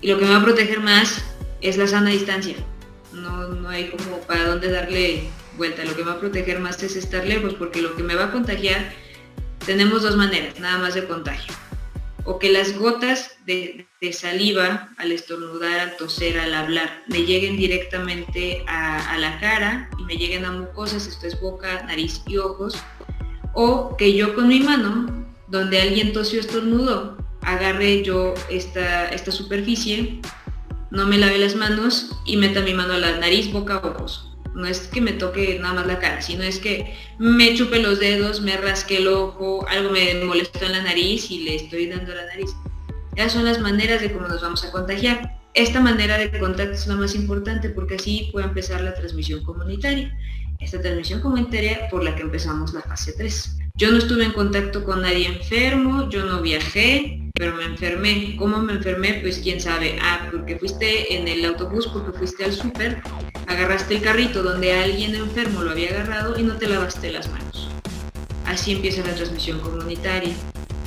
[0.00, 1.24] Y lo que me va a proteger más
[1.60, 2.56] es la sana distancia.
[3.12, 5.84] No, no hay como para dónde darle vuelta.
[5.84, 8.24] Lo que me va a proteger más es estar lejos, porque lo que me va
[8.24, 8.92] a contagiar
[9.64, 11.54] tenemos dos maneras nada más de contagio.
[12.24, 18.64] O que las gotas de, saliva al estornudar, al toser, al hablar, me lleguen directamente
[18.68, 22.76] a, la cara y me lleguen a mucosas, esto es boca, nariz y ojos.
[23.54, 30.20] O que yo con mi mano, donde alguien tosió estornudó, agarre yo esta, esta superficie,
[30.90, 34.66] no me lave las manos y meta mi mano a la nariz, boca, ojos no
[34.66, 38.40] es que me toque nada más la cara, sino es que me chupe los dedos,
[38.40, 42.26] me rasque el ojo, algo me molestó en la nariz y le estoy dando la
[42.26, 42.50] nariz.
[43.16, 45.38] Esas son las maneras de cómo nos vamos a contagiar.
[45.54, 50.16] Esta manera de contacto es la más importante porque así puede empezar la transmisión comunitaria.
[50.60, 53.58] Esta transmisión comunitaria por la que empezamos la fase 3.
[53.74, 58.36] Yo no estuve en contacto con nadie enfermo, yo no viajé, pero me enfermé.
[58.36, 59.14] ¿Cómo me enfermé?
[59.22, 59.98] Pues quién sabe.
[60.00, 63.02] Ah, porque fuiste en el autobús, porque fuiste al súper,
[63.46, 67.70] agarraste el carrito donde alguien enfermo lo había agarrado y no te lavaste las manos.
[68.44, 70.34] Así empieza la transmisión comunitaria.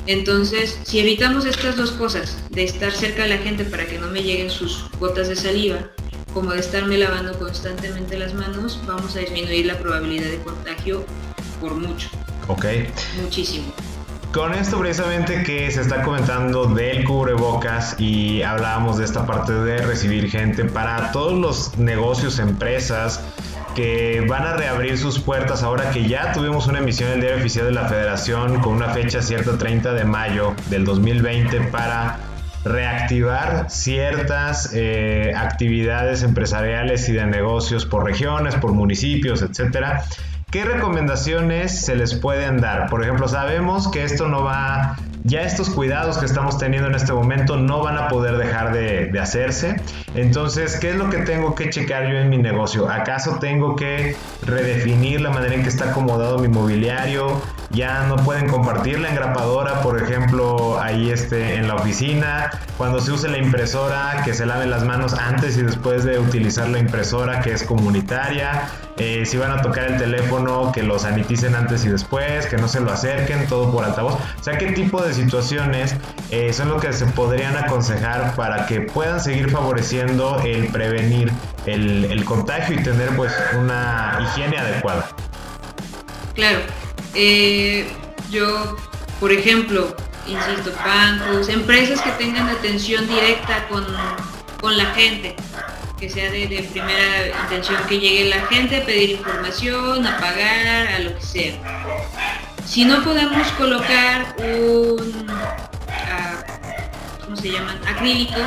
[0.06, 4.08] Entonces, si evitamos estas dos cosas, de estar cerca de la gente para que no
[4.08, 5.90] me lleguen sus gotas de saliva,
[6.32, 11.04] como de estarme lavando constantemente las manos, vamos a disminuir la probabilidad de contagio
[11.60, 12.10] por mucho.
[12.48, 12.66] Ok.
[13.22, 13.66] Muchísimo.
[14.36, 19.78] Con esto precisamente que se está comentando del cubrebocas y hablábamos de esta parte de
[19.78, 23.22] recibir gente para todos los negocios, empresas
[23.76, 27.66] que van a reabrir sus puertas ahora que ya tuvimos una emisión del Diario Oficial
[27.68, 32.20] de la Federación con una fecha cierta 30 de mayo del 2020 para
[32.66, 40.04] reactivar ciertas eh, actividades empresariales y de negocios por regiones, por municipios, etcétera
[40.56, 42.90] ¿Qué recomendaciones se les pueden dar?
[42.90, 47.12] Por ejemplo, sabemos que esto no va, ya estos cuidados que estamos teniendo en este
[47.12, 49.76] momento no van a poder dejar de, hacerse.
[50.14, 52.90] Entonces, ¿qué es lo que tengo que checar yo en mi negocio?
[52.90, 57.42] ¿Acaso tengo que redefinir la manera en que está acomodado mi mobiliario?
[57.72, 62.50] Ya no pueden compartir la engrapadora, por ejemplo, ahí este, en la oficina.
[62.78, 66.70] Cuando se use la impresora, que se laven las manos antes y después de utilizar
[66.70, 68.70] la impresora, que es comunitaria.
[68.98, 72.70] Eh, si van a tocar el teléfono, que lo saniticen antes y después, que no
[72.70, 74.14] se lo acerquen, todo por altavoz.
[74.14, 75.96] O sea, ¿qué tipo de situaciones
[76.32, 81.32] eh, son lo que se podrían aconsejar para que puedan seguir favoreciendo el prevenir
[81.66, 85.10] el, contagio y tener pues una higiene adecuada?
[86.34, 86.60] Claro,
[87.14, 87.88] eh,
[88.32, 88.78] yo,
[89.20, 89.94] por ejemplo,
[90.26, 93.86] insisto, bancos, empresas que tengan atención directa con,
[94.62, 95.36] con la gente,
[96.00, 101.16] que sea de, primera intención que llegue la gente pedir información, a pagar, a lo
[101.16, 101.54] que sea.
[102.66, 106.44] Si no podemos colocar un, ah,
[107.24, 107.80] ¿cómo se llaman?
[107.88, 108.40] Acrílico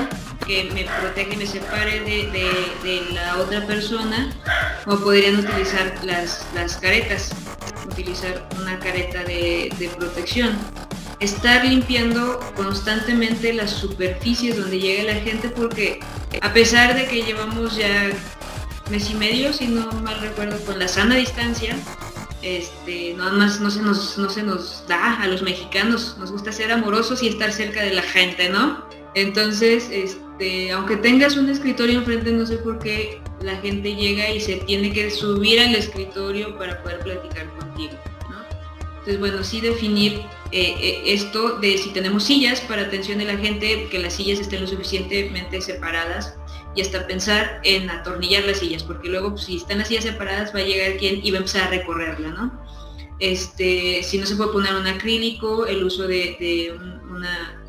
[0.46, 4.32] que me protege, me separe de, la otra persona,
[4.86, 7.30] o podrían utilizar las, las caretas,
[7.86, 10.56] utilizar una careta de, de protección
[11.20, 16.00] estar limpiando constantemente las superficies donde llega la gente porque
[16.40, 18.10] a pesar de que llevamos ya
[18.90, 21.76] mes y medio, si no mal recuerdo, con la sana distancia,
[22.42, 23.82] este, nada más no se
[24.42, 28.48] nos, da a los mexicanos, nos gusta ser amorosos y estar cerca de la gente,
[28.48, 28.86] ¿no?
[29.14, 34.40] Entonces, este, aunque tengas un escritorio enfrente, no sé por qué la gente llega y
[34.40, 37.94] se tiene que subir al escritorio para poder platicar contigo.
[39.08, 40.20] Entonces, bueno, sí definir
[40.52, 44.38] eh, eh, esto de si tenemos sillas para atención de la gente, que las sillas
[44.38, 46.36] estén lo suficientemente separadas
[46.76, 50.54] y hasta pensar en atornillar las sillas, porque luego pues, si están las sillas separadas
[50.54, 52.62] va a llegar quien y va a empezar a recorrerla, ¿no?
[53.18, 56.76] Este, si no se puede poner un acrílico, el uso de,
[57.10, 57.64] una,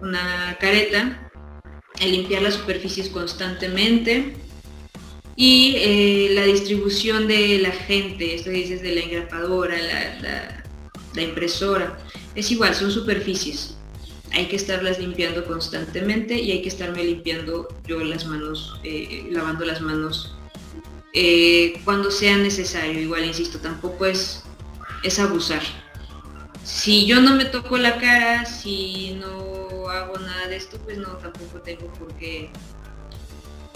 [0.00, 1.30] una, careta,
[2.00, 4.36] el limpiar las superficies constantemente
[5.36, 10.64] y eh, la distribución de la gente, esto dices de la engrapadora, la, la
[11.16, 11.98] impresora,
[12.34, 13.76] es igual, son superficies.
[14.32, 19.64] Hay que estarlas limpiando constantemente y hay que estarme limpiando yo las manos, eh, lavando
[19.64, 20.34] las manos
[21.14, 23.00] eh, cuando sea necesario.
[23.00, 24.44] Igual, insisto, tampoco es,
[25.02, 25.62] es abusar.
[26.62, 31.08] Si yo no me toco la cara, si no hago nada de esto, pues no,
[31.16, 32.50] tampoco tengo por qué,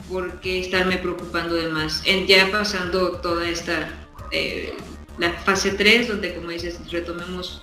[0.08, 2.02] por qué estarme preocupando de más.
[2.04, 3.88] En, ya pasando toda esta,
[4.30, 4.74] eh,
[5.22, 7.62] la fase 3, donde como dices, retomemos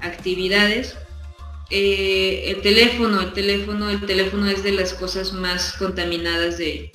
[0.00, 0.96] actividades.
[1.68, 6.92] Eh, el teléfono, el teléfono, el teléfono es de las cosas más contaminadas de,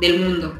[0.00, 0.58] del mundo,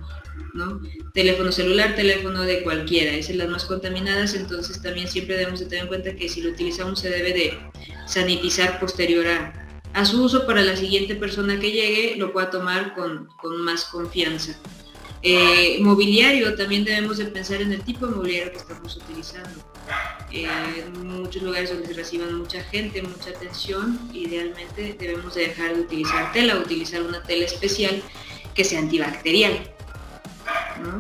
[0.53, 0.83] ¿no?
[1.15, 5.67] Teléfono celular, teléfono de cualquiera, es de las más contaminadas, entonces también siempre debemos de
[5.67, 7.59] tener en cuenta que si lo utilizamos se debe de
[8.07, 13.29] sanitizar posterior a, su uso para la siguiente persona que llegue lo pueda tomar con,
[13.41, 14.61] con más confianza.
[15.23, 19.65] Eh, mobiliario, también debemos de pensar en el tipo de mobiliario que estamos utilizando.
[20.31, 20.47] Eh,
[20.87, 25.81] en muchos lugares donde se reciban mucha gente, mucha atención, idealmente debemos de dejar de
[25.81, 28.01] utilizar tela, utilizar una tela especial
[28.55, 29.75] que sea antibacterial,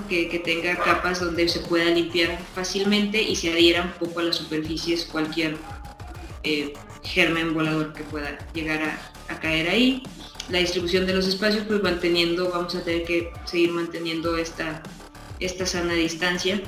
[0.09, 4.37] que, tenga capas donde se pueda limpiar fácilmente y se adhiera un poco a las
[4.37, 5.57] superficies cualquier
[6.43, 10.03] eh, germen volador que pueda llegar a caer ahí
[10.49, 14.83] la distribución de los espacios, pues manteniendo, vamos a tener que seguir manteniendo esta,
[15.41, 16.61] esta sana distancia.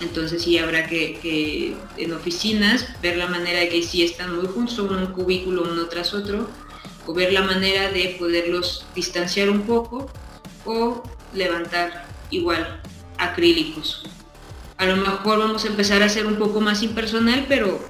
[0.00, 4.78] Entonces sí habrá que, en oficinas ver la manera de que si están muy juntos,
[4.78, 6.48] un cubículo uno tras otro,
[7.06, 10.10] o ver la manera de poderlos distanciar un poco
[10.64, 11.02] o
[11.34, 12.80] levantar igual
[13.16, 14.04] acrílicos.
[14.76, 17.80] A lo mejor vamos a empezar a ser un poco más impersonal, pero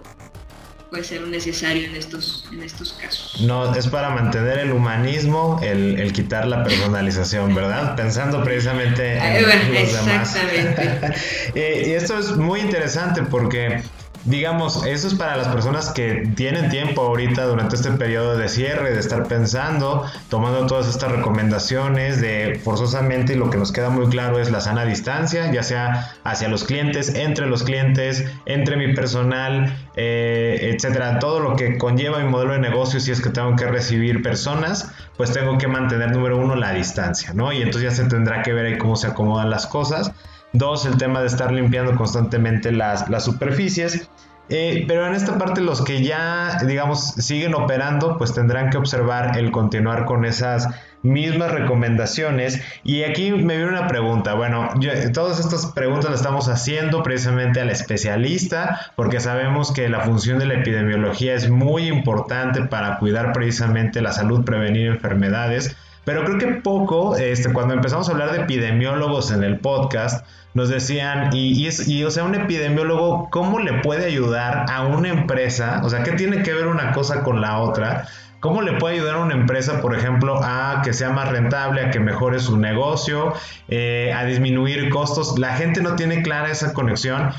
[0.91, 3.41] puede ser necesario en estos, en estos casos.
[3.43, 7.95] No, es para mantener el humanismo, el, quitar la personalización, ¿verdad?
[7.97, 11.15] Pensando precisamente en los Exactamente.
[11.87, 13.83] y esto es muy interesante porque
[14.25, 18.93] digamos, eso es para las personas que tienen tiempo ahorita durante este periodo de cierre,
[18.93, 24.39] de estar pensando, tomando todas estas recomendaciones, de forzosamente lo que nos queda muy claro
[24.39, 29.77] es la sana distancia, ya sea hacia los clientes, entre los clientes, entre mi personal,
[29.97, 31.19] eh, etcétera.
[31.19, 34.93] Todo lo que conlleva mi modelo de negocio, si es que tengo que recibir personas,
[35.17, 37.53] pues tengo que mantener, número uno, la distancia, ¿no?
[37.53, 40.13] Y entonces ya se tendrá que ver ahí cómo se acomodan las cosas.
[40.53, 44.09] Dos, el tema de estar limpiando constantemente las, las superficies.
[44.51, 49.37] Eh, pero en esta parte los que ya, digamos, siguen operando, pues tendrán que observar
[49.37, 50.69] el continuar con esas
[51.03, 52.63] mismas recomendaciones.
[52.83, 54.35] Y aquí me viene una pregunta.
[54.35, 54.71] Bueno,
[55.13, 60.47] todas estas preguntas las estamos haciendo precisamente al especialista, porque sabemos que la función de
[60.47, 65.77] la epidemiología es muy importante para cuidar precisamente la salud, prevenir enfermedades.
[66.09, 70.71] Pero creo que poco, este, cuando empezamos a hablar de epidemiólogos en el podcast, nos
[70.71, 75.83] decían, y, y, o sea, un epidemiólogo, ¿cómo le puede ayudar a una empresa?
[75.85, 78.09] O sea, ¿qué tiene que ver una cosa con la otra?
[78.41, 81.91] ¿Cómo le puede ayudar a una empresa, por ejemplo, a que sea más rentable, a
[81.91, 83.35] que mejore su negocio,
[83.69, 85.39] eh, a disminuir costos?
[85.39, 87.35] La gente no tiene clara esa conexión.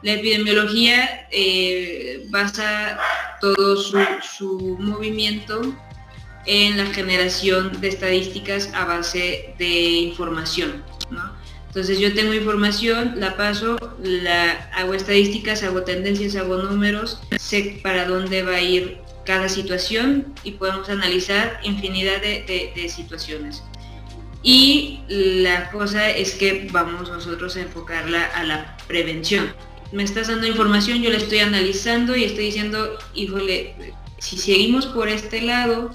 [0.00, 2.96] La epidemiología eh, basa
[3.42, 5.76] todo su movimiento
[6.46, 10.84] en la generación de estadísticas a base de información.
[11.76, 18.06] Entonces yo tengo información, la paso, la, hago estadísticas, hago tendencias, hago números, sé para
[18.06, 23.62] dónde va a ir cada situación y podemos analizar infinidad de, situaciones.
[24.42, 29.52] Y la cosa es que vamos nosotros a enfocarla a la prevención.
[29.92, 33.74] Me estás dando información, yo la estoy analizando y estoy diciendo, híjole,
[34.18, 35.90] si seguimos por este lado,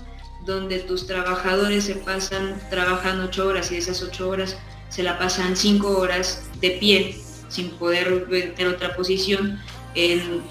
[0.46, 4.58] donde tus trabajadores se pasan, trabajan ocho horas y esas ocho horas
[4.90, 8.28] se la pasan cinco horas de pie sin poder
[8.58, 9.60] en otra posición.
[9.96, 10.42] En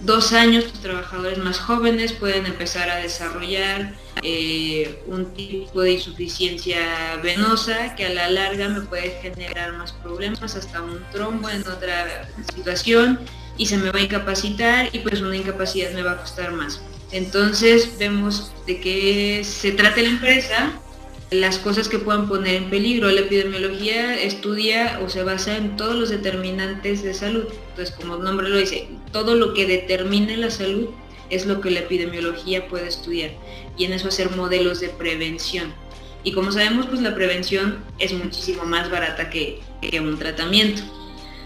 [0.00, 7.16] dos años tus trabajadores más jóvenes pueden empezar a desarrollar eh, un tipo de insuficiencia
[7.22, 12.28] venosa que a la larga me puede generar más problemas, hasta un trombo en otra
[12.54, 13.20] situación
[13.58, 16.80] y se me va a incapacitar y pues una incapacidad me va a costar más.
[17.12, 20.72] Entonces vemos de qué se trata la empresa,
[21.30, 23.10] las cosas que puedan poner en peligro.
[23.10, 27.44] La epidemiología estudia o se basa en todos los determinantes de salud.
[27.70, 30.88] Entonces, como el nombre lo dice, todo lo que determine la salud
[31.30, 33.32] es lo que la epidemiología puede estudiar
[33.76, 35.74] y en eso hacer modelos de prevención.
[36.22, 40.82] Y como sabemos, pues la prevención es muchísimo más barata que, que un tratamiento.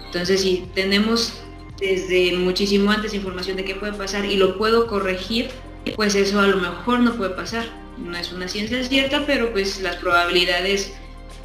[0.07, 1.35] Entonces, si tenemos
[1.81, 5.49] desde muchísimo antes información de qué puede pasar y lo puedo corregir,
[5.97, 7.67] pues eso a lo mejor no puede pasar.
[7.99, 10.93] No es una ciencia cierta, pero pues las probabilidades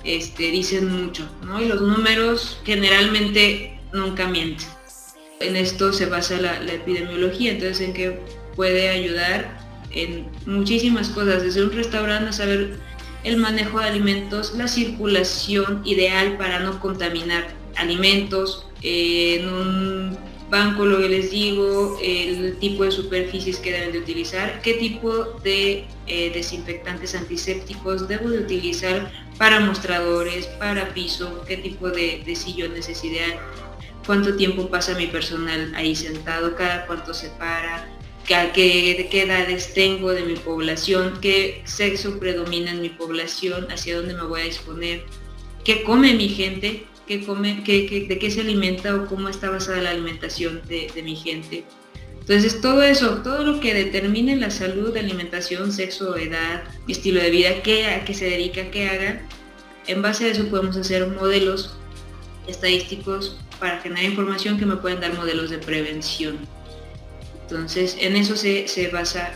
[0.04, 1.62] este, dicen mucho, ¿no?
[1.62, 4.68] Y los números generalmente nunca mienten.
[5.40, 8.20] En esto se basa la, epidemiología, entonces en qué
[8.56, 9.60] puede ayudar
[9.92, 12.78] en muchísimas cosas, desde un restaurante a saber
[13.24, 20.18] el manejo de alimentos, la circulación ideal para no contaminar alimentos, en un
[20.50, 25.24] banco, lo que les digo, el tipo de superficies que deben de utilizar, qué tipo
[25.44, 32.36] de eh, desinfectantes antisépticos debo de utilizar para mostradores, para piso, qué tipo de, de
[32.36, 33.40] sillón necesidad,
[34.06, 37.88] cuánto tiempo pasa mi personal ahí sentado, cada cuánto se para,
[38.26, 44.14] qué, qué edades tengo de mi población, qué sexo predomina en mi población, hacia dónde
[44.14, 45.04] me voy a disponer,
[45.64, 49.92] qué come mi gente, qué come, de qué se alimenta o cómo está basada la
[49.92, 51.66] alimentación de, mi gente.
[52.20, 57.62] Entonces todo eso, todo lo que determine la salud, alimentación, sexo, edad, estilo de vida,
[57.62, 59.22] qué, a qué se dedica, qué haga,
[59.88, 61.76] en base a eso podemos hacer modelos
[62.48, 66.40] estadísticos para generar información que me pueden dar modelos de prevención.
[67.42, 69.32] Entonces, en eso se, basa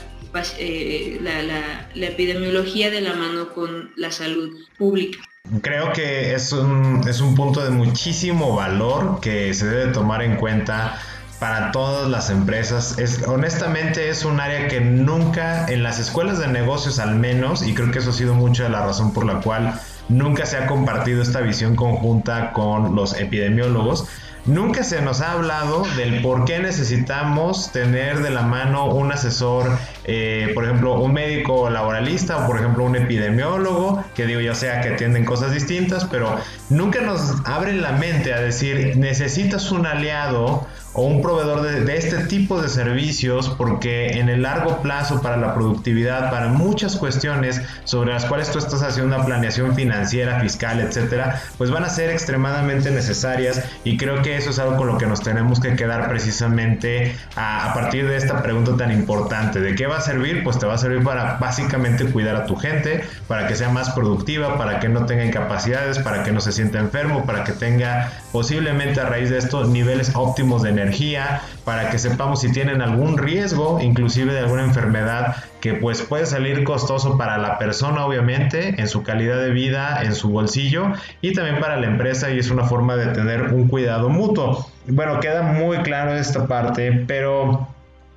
[0.57, 5.20] eh, la, epidemiología de la mano con la salud pública.
[5.62, 10.36] Creo que es un, es un punto de muchísimo valor que se debe tomar en
[10.36, 11.00] cuenta
[11.40, 13.00] para todas las empresas.
[13.00, 17.74] Es, honestamente es un área que nunca en las escuelas de negocios al menos, y
[17.74, 20.68] creo que eso ha sido mucho de la razón por la cual nunca se ha
[20.68, 24.08] compartido esta visión conjunta con los epidemiólogos,
[24.46, 29.78] Nunca se nos ha hablado del por qué necesitamos tener de la mano un asesor,
[30.06, 34.82] eh, por ejemplo, un médico laboralista o por ejemplo un epidemiólogo, que digo ya sea
[34.82, 36.36] que atienden cosas distintas, pero
[36.70, 42.18] nunca nos abren la mente a decir necesitas un aliado o un proveedor de, este
[42.26, 48.14] tipo de servicios porque en el largo plazo para la productividad, para muchas cuestiones sobre
[48.14, 52.92] las cuales tú estás haciendo una planeación financiera, fiscal, etcétera, pues van a ser extremadamente
[52.92, 57.16] necesarias y creo que eso es algo con lo que nos tenemos que quedar precisamente
[57.36, 59.60] a, a partir de esta pregunta tan importante.
[59.60, 60.44] ¿De qué va a servir?
[60.44, 63.92] Pues te va a servir para básicamente cuidar a tu gente, para que sea más
[63.92, 68.12] productiva, para que no tenga incapacidades, para que no se sienta enfermo, para que tenga
[68.32, 73.18] posiblemente a raíz de esto niveles óptimos de energía, para que sepamos si tienen algún
[73.18, 78.88] riesgo, inclusive de alguna enfermedad que pues puede salir costoso para la persona obviamente, en
[78.88, 82.66] su calidad de vida, en su bolsillo y también para la empresa y es una
[82.66, 84.70] forma de tener un cuidado mutuo.
[84.88, 87.68] Bueno, queda muy claro esta parte, pero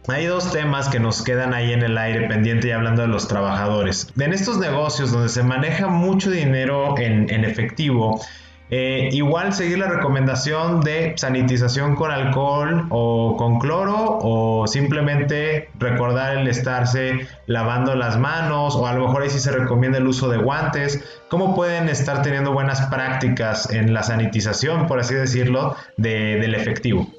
[0.09, 3.29] hay dos temas que nos quedan ahí en el aire pendiente y hablando de los
[3.29, 4.13] trabajadores.
[4.19, 8.21] En estos negocios donde se maneja mucho dinero en, en efectivo,
[8.75, 16.39] eh, igual seguir la recomendación de sanitización con alcohol o con cloro o simplemente recordar
[16.39, 20.31] el estarse lavando las manos o a lo mejor ahí sí se recomienda el uso
[20.31, 21.05] de guantes.
[21.29, 27.12] ¿Cómo pueden estar teniendo buenas prácticas en la sanitización, por así decirlo, del efectivo?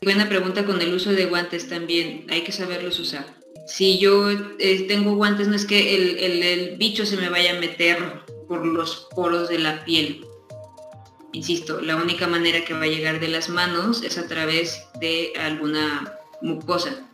[0.00, 3.24] Buena pregunta con el uso de guantes también, hay que saberlos usar.
[3.66, 7.98] Si yo eh, tengo guantes no es que el bicho se me vaya a meter
[8.46, 10.29] por los poros de la piel
[11.32, 15.32] insisto, la única manera que va a llegar de las manos es a través de
[15.38, 17.06] alguna mucosa.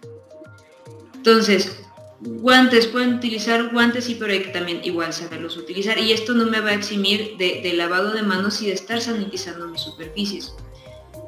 [1.14, 1.77] Entonces,
[2.21, 5.99] guantes, pueden utilizar guantes, y pero hay que también igual saberlos utilizar.
[5.99, 9.67] Y esto no me va a eximir de, lavado de manos y de estar sanitizando
[9.69, 10.55] mis superficies.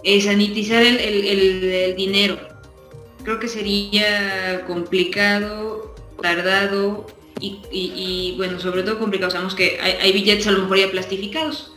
[0.04, 2.38] Eh, sanitizar el, dinero.
[3.24, 7.06] Creo que sería complicado, tardado
[7.40, 9.30] y, bueno, sobre todo complicado.
[9.30, 11.72] Sabemos que hay billetes a lo mejor ya plastificados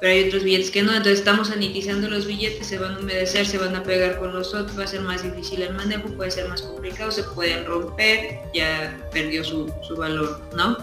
[0.00, 3.46] pero hay otros billetes que no, entonces estamos sanitizando los billetes, se van a humedecer,
[3.46, 6.30] se van a pegar con los otros, va a ser más difícil el manejo, puede
[6.30, 10.76] ser más complicado, se pueden romper, ya perdió su, valor, ¿no?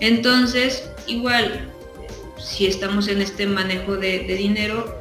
[0.00, 1.70] Entonces, igual,
[2.38, 5.00] si estamos en este manejo de, dinero,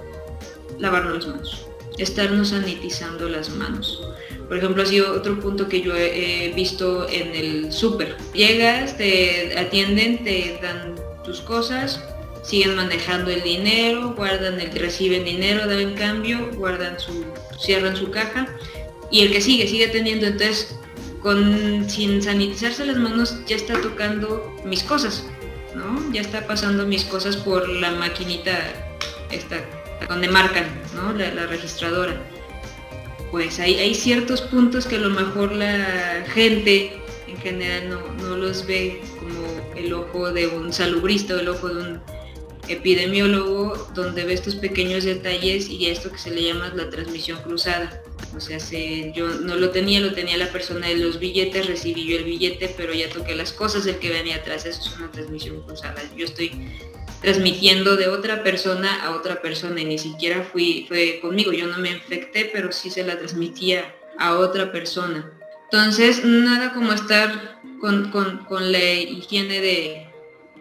[0.77, 4.03] lavarnos las manos, estarnos sanitizando las manos.
[4.47, 8.15] Por ejemplo, ha sido otro punto que yo he visto en el súper.
[8.33, 12.01] Llegas, te atienden, te dan tus cosas,
[12.49, 17.23] siguen manejando el dinero, guardan el que reciben dinero, dan cambio, guardan su,
[17.59, 18.47] cierran su caja
[19.11, 20.75] y el que sigue, sigue teniendo, entonces
[21.21, 25.25] con, sin sanitizarse las manos ya está tocando mis cosas,
[25.75, 26.11] ¿no?
[26.11, 28.57] Ya está pasando mis cosas por la maquinita
[29.29, 29.57] esta,
[30.07, 31.13] donde marcan, ¿no?
[31.13, 32.19] La, registradora.
[33.29, 38.37] Pues hay, hay ciertos puntos que a lo mejor la gente en general no, no
[38.37, 42.01] los ve como el ojo de un salubrista o el ojo de un
[42.69, 48.01] epidemiólogo donde ve estos pequeños detalles y esto que se le llama la transmisión cruzada.
[48.35, 48.59] O sea,
[49.13, 52.73] yo no lo tenía, lo tenía la persona de los billetes, recibí yo el billete,
[52.77, 54.65] pero ya toqué las cosas del que venía atrás.
[54.65, 56.01] Eso es una transmisión cruzada.
[56.15, 56.51] Yo estoy
[57.21, 61.51] transmitiendo de otra persona a otra persona y ni siquiera fui, fue conmigo.
[61.51, 65.31] Yo no me infecté, pero sí se la transmitía a otra persona.
[65.71, 70.08] Entonces, nada como estar con, con la higiene de,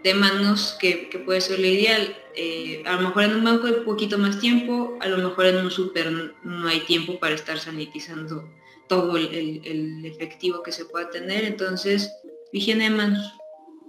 [0.02, 2.16] de manos que, puede ser lo ideal.
[2.34, 5.56] Eh, a lo mejor en un banco hay poquito más tiempo, a lo mejor en
[5.56, 6.10] un súper
[6.44, 8.48] no hay tiempo para estar sanitizando
[8.88, 12.10] todo el, efectivo que se pueda tener, entonces
[12.52, 13.32] higiene de manos.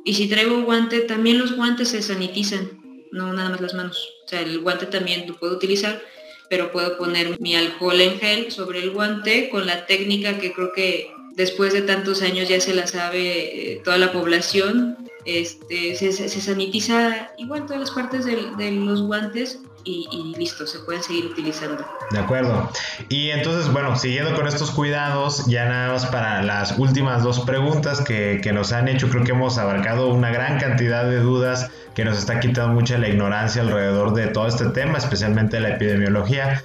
[0.03, 2.81] Y si traigo guante, también los guantes se sanitizan,
[3.11, 4.09] no nada más las manos.
[4.25, 6.01] O sea, el guante también lo puedo utilizar,
[6.49, 10.73] pero puedo poner mi alcohol en gel sobre el guante con la técnica que creo
[10.73, 16.29] que después de tantos años ya se la sabe eh, toda la población, este, se,
[16.29, 21.83] sanitiza igual todas las partes de, los guantes y, listo, se pueden seguir utilizando.
[22.11, 22.69] De acuerdo.
[23.07, 28.01] Y entonces, bueno, siguiendo con estos cuidados, ya nada más para las últimas dos preguntas
[28.01, 32.05] que, que nos han hecho, creo que hemos abarcado una gran cantidad de dudas que
[32.05, 36.63] nos está quitando mucha la ignorancia alrededor de todo este tema, especialmente la epidemiología.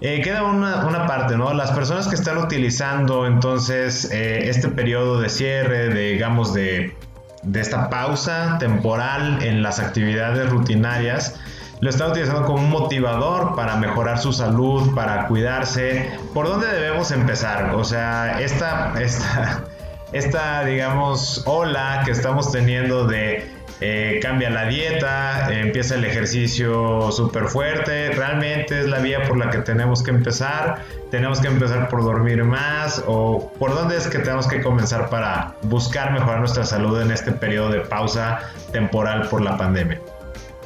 [0.00, 1.52] Eh, queda una, una, parte, ¿no?
[1.54, 6.96] Las personas que están utilizando entonces eh, este periodo de cierre, de, digamos, de,
[7.42, 11.34] de esta pausa temporal en las actividades rutinarias,
[11.80, 16.10] lo están utilizando como un motivador para mejorar su salud, para cuidarse.
[16.32, 17.74] ¿Por dónde debemos empezar?
[17.74, 19.64] O sea, esta, esta,
[20.12, 27.44] esta digamos, ola que estamos teniendo de eh, cambia la dieta, empieza el ejercicio súper
[27.44, 32.02] fuerte, realmente es la vía por la que tenemos que empezar, tenemos que empezar por
[32.02, 37.00] dormir más o por dónde es que tenemos que comenzar para buscar mejorar nuestra salud
[37.00, 40.00] en este periodo de pausa temporal por la pandemia.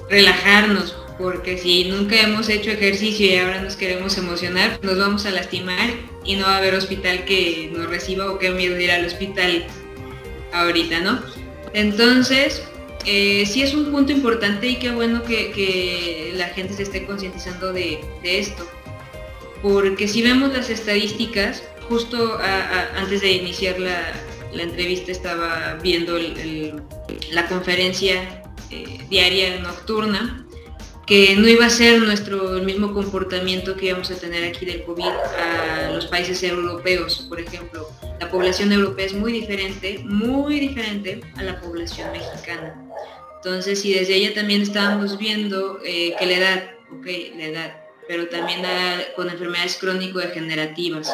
[0.08, 5.30] Relajarnos, porque si nunca hemos hecho ejercicio y ahora nos queremos emocionar, nos vamos a
[5.30, 5.90] lastimar
[6.24, 9.66] y no va a haber hospital que nos reciba o que miedo ir al hospital
[10.52, 11.20] ahorita, ¿no?
[11.74, 12.62] Entonces,
[13.04, 17.72] eh, sí es un punto importante y qué bueno que, la gente se esté concientizando
[17.72, 18.66] de, esto.
[19.62, 22.38] Porque si vemos las estadísticas, justo
[22.96, 24.12] antes de iniciar la,
[24.54, 26.18] entrevista estaba viendo
[27.30, 30.46] la conferencia eh, diaria nocturna
[31.06, 34.84] que no iba a ser nuestro el mismo comportamiento que íbamos a tener aquí del
[34.84, 37.88] COVID a los países europeos, por ejemplo.
[38.20, 42.80] La población europea es muy diferente, muy diferente a la población mexicana.
[43.36, 47.76] Entonces, si desde ella también estábamos viendo eh, que la edad, ok, la edad,
[48.06, 48.60] pero también
[49.16, 51.12] con enfermedades crónico-degenerativas,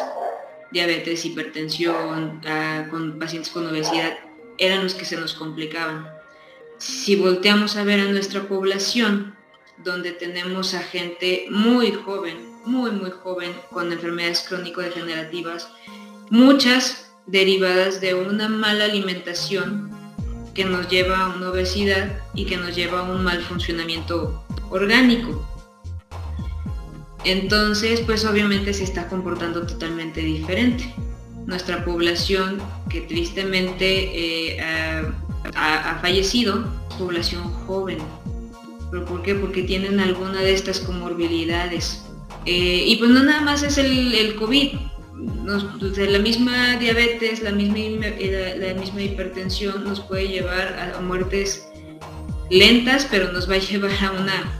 [0.70, 2.42] diabetes, hipertensión,
[2.90, 4.18] con pacientes con obesidad,
[4.58, 6.10] eran los que se nos complicaban.
[6.76, 9.37] Si volteamos a ver a nuestra población,
[9.84, 15.68] donde tenemos a gente muy joven, muy, muy joven, con enfermedades crónico-degenerativas,
[16.30, 19.90] muchas derivadas de una mala alimentación
[20.54, 25.46] que nos lleva a una obesidad y que nos lleva a un mal funcionamiento orgánico.
[27.24, 30.92] Entonces, pues obviamente se está comportando totalmente diferente.
[31.46, 32.60] Nuestra población,
[32.90, 34.60] que tristemente eh,
[35.54, 36.64] ha, ha fallecido,
[36.98, 37.98] población joven,
[38.90, 39.34] ¿Pero por qué?
[39.34, 42.04] Porque tienen alguna de estas comorbilidades.
[42.46, 44.70] Eh, y pues no nada más es el, el COVID,
[45.96, 48.06] la misma diabetes, la misma,
[48.58, 51.68] la, misma hipertensión nos puede llevar a, muertes
[52.50, 54.52] lentas, pero nos va a llevar a una,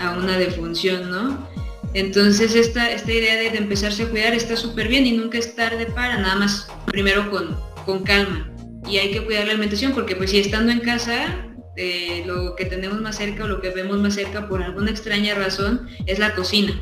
[0.00, 1.48] a una defunción, ¿no?
[1.94, 5.86] Entonces esta, esta idea de, empezarse a cuidar está súper bien y nunca es tarde
[5.86, 8.50] para, nada más primero con, con calma.
[8.88, 13.00] Y hay que cuidar la alimentación porque pues si estando en casa lo que tenemos
[13.00, 16.80] más cerca o lo que vemos más cerca por alguna extraña razón es la cocina,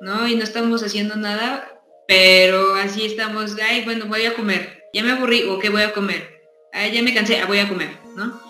[0.00, 0.28] ¿no?
[0.28, 5.12] Y no estamos haciendo nada, pero así estamos, ay, bueno, voy a comer, ya me
[5.12, 8.40] aburrí, o qué voy a comer, ay, ya me cansé, ah, voy a comer, ¿no?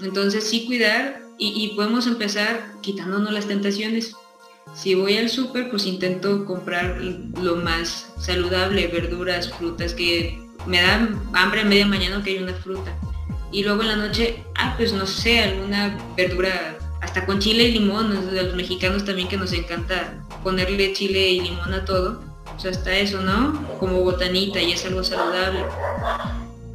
[0.00, 4.14] Entonces sí cuidar y, podemos empezar quitándonos las tentaciones.
[4.74, 11.08] Si voy al súper, pues intento comprar lo más saludable, verduras, frutas, que me da
[11.34, 12.96] hambre a media mañana que hay una fruta
[13.54, 17.78] y luego en la noche, ah, pues no sé, alguna verdura, hasta con chile y
[17.78, 22.20] limón, de los mexicanos también que nos encanta ponerle chile y limón a todo,
[22.54, 23.64] o sea, hasta eso, ¿no?
[23.78, 25.60] Como botanita y es algo saludable.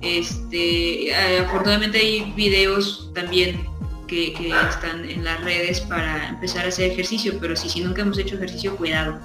[0.01, 3.67] Este, afortunadamente hay videos también
[4.07, 4.33] que,
[4.69, 8.35] están en las redes para empezar a hacer ejercicio, pero si, si nunca hemos hecho
[8.35, 9.19] ejercicio, cuidado.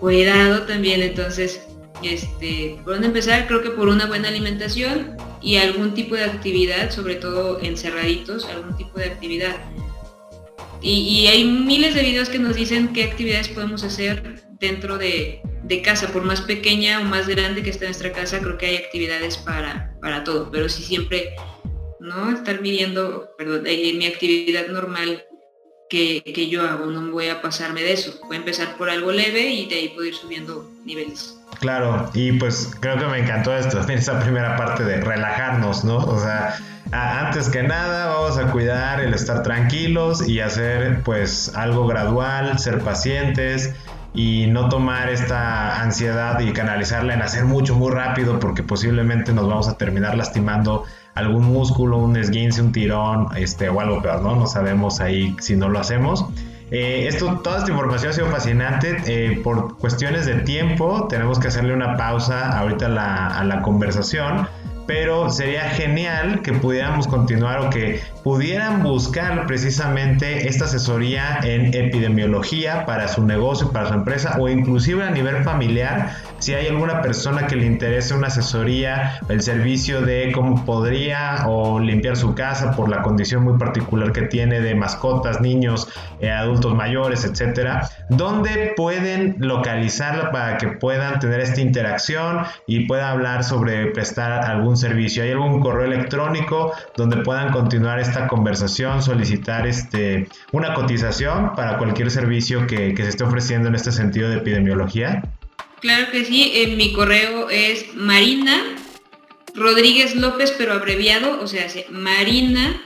[0.00, 1.62] Cuidado también, entonces,
[2.02, 3.46] este, ¿por dónde empezar?
[3.46, 8.74] Creo que por una buena alimentación y algún tipo de actividad, sobre todo encerraditos, algún
[8.78, 9.56] tipo de actividad.
[10.80, 15.42] Y, hay miles de videos que nos dicen qué actividades podemos hacer dentro de,
[15.82, 19.36] casa, por más pequeña o más grande que esté nuestra casa, creo que hay actividades
[19.36, 21.34] para, para todo, pero si siempre,
[22.00, 22.30] ¿no?
[22.30, 25.24] Estar midiendo, perdón, mi actividad normal
[25.88, 28.18] que, que, yo hago, no voy a pasarme de eso.
[28.26, 31.36] Voy a empezar por algo leve y de ahí puedo ir subiendo niveles.
[31.60, 35.98] Claro, y pues creo que me encantó esto, esa primera parte de relajarnos, ¿no?
[35.98, 36.56] O sea,
[36.92, 42.80] antes que nada vamos a cuidar el estar tranquilos y hacer pues algo gradual, ser
[42.80, 43.74] pacientes
[44.14, 49.48] y no tomar esta ansiedad y canalizarla en hacer mucho muy rápido porque posiblemente nos
[49.48, 50.84] vamos a terminar lastimando
[51.14, 54.36] algún músculo, un esguince, un tirón, este o algo peor, ¿no?
[54.36, 56.24] No sabemos ahí si no lo hacemos.
[56.70, 58.96] Eh, esto, toda esta información ha sido fascinante.
[59.06, 64.48] Eh, por cuestiones de tiempo, tenemos que hacerle una pausa ahorita a la, conversación.
[64.86, 72.86] Pero sería genial que pudiéramos continuar o que pudieran buscar precisamente esta asesoría en epidemiología
[72.86, 77.46] para su negocio, para su empresa o inclusive a nivel familiar, si hay alguna persona
[77.46, 82.88] que le interese una asesoría, el servicio de cómo podría o limpiar su casa por
[82.88, 85.86] la condición muy particular que tiene de mascotas, niños,
[86.20, 93.10] eh, adultos mayores, etcétera, ¿dónde pueden localizarla para que puedan tener esta interacción y pueda
[93.10, 95.22] hablar sobre prestar algún servicio?
[95.22, 102.10] ¿Hay algún correo electrónico donde puedan continuar esta conversación, solicitar este, una cotización para cualquier
[102.10, 105.22] servicio que, que se esté ofreciendo en este sentido de epidemiología?
[105.80, 108.56] Claro que sí, en mi correo es Marina
[109.54, 112.80] Rodríguez López, pero abreviado, o sea, Marina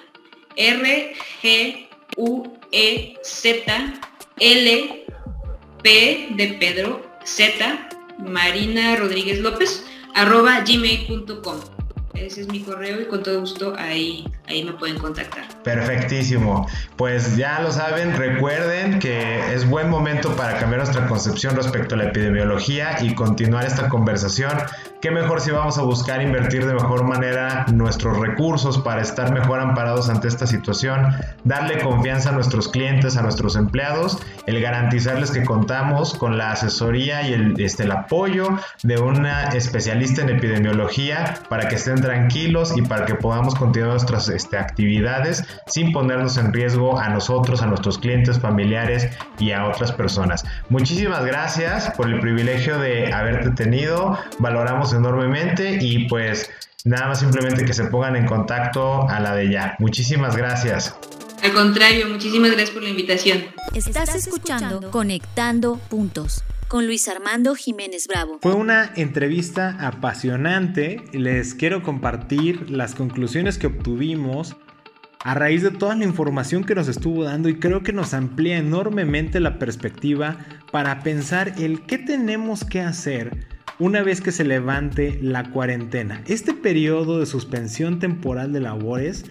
[0.56, 4.00] R G U E Z
[4.40, 5.04] L
[5.82, 11.60] P de Pedro Z Marina Rodríguez López arroba gmail.com.
[12.14, 15.44] Ese es mi correo y con todo gusto ahí, ahí me pueden contactar.
[15.62, 16.66] Perfectísimo.
[16.96, 21.98] Pues ya lo saben, recuerden que es buen momento para cambiar nuestra concepción respecto a
[21.98, 24.52] la epidemiología y continuar esta conversación.
[25.00, 29.60] Qué mejor si vamos a buscar invertir de mejor manera nuestros recursos para estar mejor
[29.60, 35.44] amparados ante esta situación, darle confianza a nuestros clientes, a nuestros empleados, el garantizarles que
[35.44, 41.68] contamos con la asesoría y el, este, el apoyo de una especialista en epidemiología para
[41.68, 46.98] que estén tranquilos y para que podamos continuar nuestras este, actividades sin ponernos en riesgo
[46.98, 49.08] a nosotros, a nuestros clientes, familiares
[49.38, 50.44] y a otras personas.
[50.68, 56.50] Muchísimas gracias por el privilegio de haberte tenido, valoramos enormemente y pues
[56.84, 59.74] nada más simplemente que se pongan en contacto a la de ya.
[59.80, 60.94] Muchísimas gracias.
[61.42, 63.44] Al contrario, muchísimas gracias por la invitación.
[63.74, 68.38] Estás escuchando Conectando Puntos con Luis Armando Jiménez Bravo.
[68.42, 71.02] Fue una entrevista apasionante.
[71.12, 74.54] Les quiero compartir las conclusiones que obtuvimos
[75.24, 78.58] a raíz de toda la información que nos estuvo dando y creo que nos amplía
[78.58, 80.38] enormemente la perspectiva
[80.70, 83.46] para pensar el qué tenemos que hacer
[83.78, 86.22] una vez que se levante la cuarentena.
[86.26, 89.24] Este periodo de suspensión temporal de labores,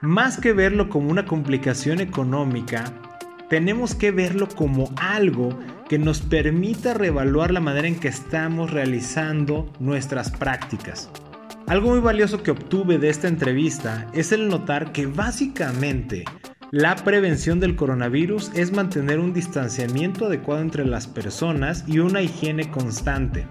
[0.00, 2.92] más que verlo como una complicación económica,
[3.48, 9.72] tenemos que verlo como algo que nos permita reevaluar la manera en que estamos realizando
[9.80, 11.10] nuestras prácticas.
[11.66, 16.24] Algo muy valioso que obtuve de esta entrevista es el notar que básicamente
[16.70, 22.70] la prevención del coronavirus es mantener un distanciamiento adecuado entre las personas y una higiene
[22.70, 23.46] constante.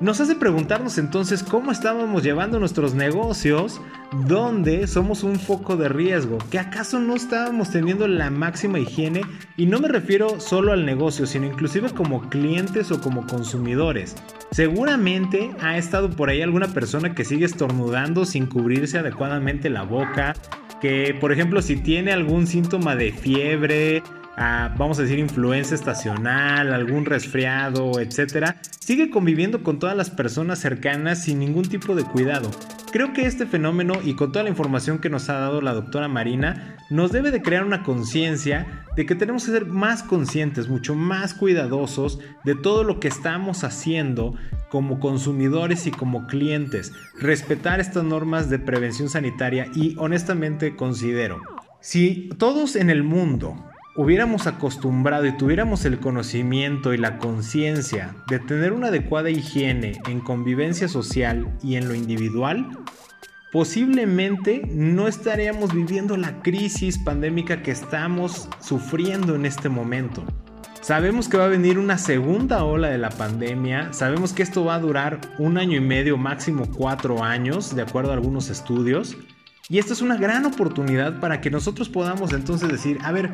[0.00, 3.82] Nos hace preguntarnos entonces cómo estábamos llevando nuestros negocios
[4.26, 9.20] donde somos un foco de riesgo, que acaso no estábamos teniendo la máxima higiene
[9.58, 14.16] y no me refiero solo al negocio, sino inclusive como clientes o como consumidores.
[14.52, 20.32] Seguramente ha estado por ahí alguna persona que sigue estornudando sin cubrirse adecuadamente la boca,
[20.80, 24.02] que por ejemplo si tiene algún síntoma de fiebre,
[24.36, 31.24] vamos a decir, influencia estacional, algún resfriado, etcétera, sigue conviviendo con todas las personas cercanas
[31.24, 32.50] sin ningún tipo de cuidado.
[32.92, 36.08] Creo que este fenómeno y con toda la información que nos ha dado la doctora
[36.08, 40.96] Marina, nos debe de crear una conciencia de que tenemos que ser más conscientes, mucho
[40.96, 44.34] más cuidadosos de todo lo que estamos haciendo
[44.70, 46.92] como consumidores y como clientes.
[47.20, 51.40] Respetar estas normas de prevención sanitaria y honestamente considero,
[51.80, 53.69] si todos en el mundo
[54.00, 60.20] hubiéramos acostumbrado y tuviéramos el conocimiento y la conciencia de tener una adecuada higiene en
[60.20, 62.66] convivencia social y en lo individual,
[63.52, 70.24] posiblemente no estaríamos viviendo la crisis pandémica que estamos sufriendo en este momento.
[70.80, 74.76] Sabemos que va a venir una segunda ola de la pandemia, sabemos que esto va
[74.76, 79.18] a durar un año y medio, máximo cuatro años, de acuerdo a algunos estudios,
[79.70, 83.30] y esta es una gran oportunidad para que nosotros podamos entonces decir, a ver,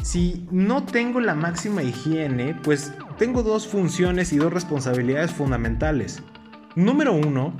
[0.00, 6.22] si no tengo la máxima higiene, pues tengo dos funciones y dos responsabilidades fundamentales.
[6.76, 7.56] Número uno,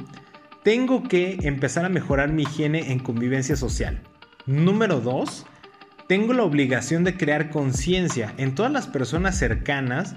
[0.63, 4.01] tengo que empezar a mejorar mi higiene en convivencia social.
[4.47, 5.45] Número dos,
[6.07, 10.15] tengo la obligación de crear conciencia en todas las personas cercanas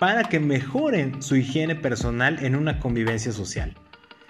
[0.00, 3.76] para que mejoren su higiene personal en una convivencia social.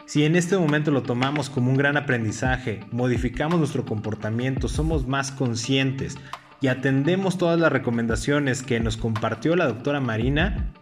[0.06, 5.32] Si en este momento lo tomamos como un gran aprendizaje, modificamos nuestro comportamiento, somos más
[5.32, 6.18] conscientes,
[6.60, 10.72] y atendemos todas las recomendaciones que nos compartió la doctora Marina,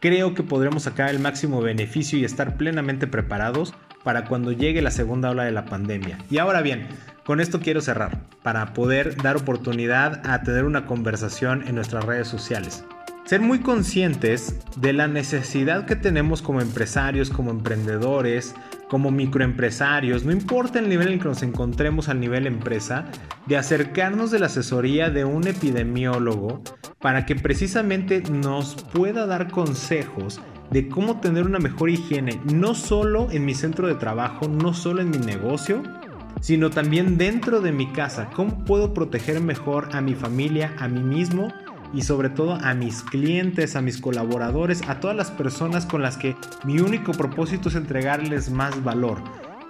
[0.00, 3.74] creo que podremos sacar el máximo beneficio y estar plenamente preparados
[4.04, 6.18] para cuando llegue la segunda ola de la pandemia.
[6.30, 6.86] Y ahora bien,
[7.24, 12.28] con esto quiero cerrar, para poder dar oportunidad a tener una conversación en nuestras redes
[12.28, 12.84] sociales.
[13.28, 18.54] Ser muy conscientes de la necesidad que tenemos como empresarios, como emprendedores,
[18.88, 23.04] como microempresarios, no importa el nivel en que nos encontremos al nivel empresa,
[23.44, 26.62] de acercarnos de la asesoría de un epidemiólogo
[27.00, 33.30] para que precisamente nos pueda dar consejos de cómo tener una mejor higiene, no solo
[33.30, 35.82] en mi centro de trabajo, no solo en mi negocio,
[36.40, 41.02] sino también dentro de mi casa, cómo puedo proteger mejor a mi familia, a mí
[41.02, 41.52] mismo
[41.92, 46.16] y sobre todo a mis clientes, a mis colaboradores, a todas las personas con las
[46.16, 49.18] que mi único propósito es entregarles más valor.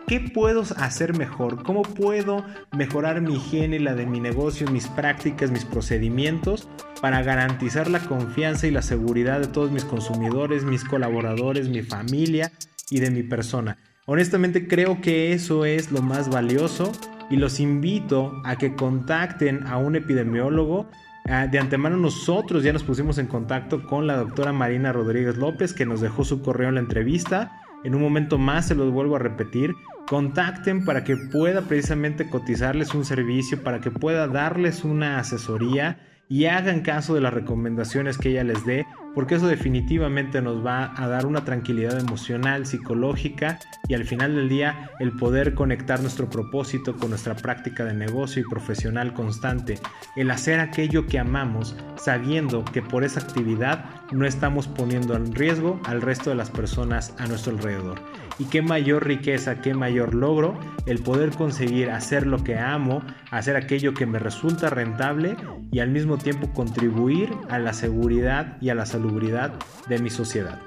[0.07, 1.63] ¿Qué puedo hacer mejor?
[1.63, 2.43] ¿Cómo puedo
[2.75, 6.67] mejorar mi higiene y la de mi negocio, mis prácticas, mis procedimientos
[7.03, 12.51] para garantizar la confianza y la seguridad de todos mis consumidores, mis colaboradores, mi familia
[12.89, 13.77] y de mi persona?
[14.07, 16.91] Honestamente creo que eso es lo más valioso
[17.29, 20.89] y los invito a que contacten a un epidemiólogo
[21.29, 25.85] de antemano nosotros ya nos pusimos en contacto con la doctora Marina Rodríguez López que
[25.85, 27.61] nos dejó su correo en la entrevista.
[27.85, 29.75] En un momento más se los vuelvo a repetir.
[30.07, 36.01] Contacten para que pueda precisamente cotizarles un servicio, para que pueda darles una asesoría
[36.31, 38.87] y hagan caso de las recomendaciones que ella les dé,
[39.19, 43.59] porque eso definitivamente nos va a dar una tranquilidad emocional, psicológica
[43.89, 48.43] y al final del día el poder conectar nuestro propósito con nuestra práctica de negocio
[48.43, 49.81] y profesional constante,
[50.15, 55.81] el hacer aquello que amamos sabiendo que por esa actividad no estamos poniendo en riesgo
[55.85, 58.01] al resto de las personas a nuestro alrededor.
[58.39, 63.57] Y qué mayor riqueza, qué mayor logro el poder conseguir hacer lo que amo, hacer
[63.57, 65.37] aquello que me resulta rentable
[65.73, 69.53] y al mismo tiempo contribuir a la seguridad y a la salubridad
[69.89, 70.61] de mi sociedad.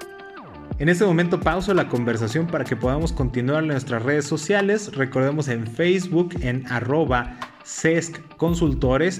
[0.78, 4.94] En este momento pauso la conversación para que podamos continuar en nuestras redes sociales.
[4.96, 8.20] Recordemos en Facebook en arroba SESC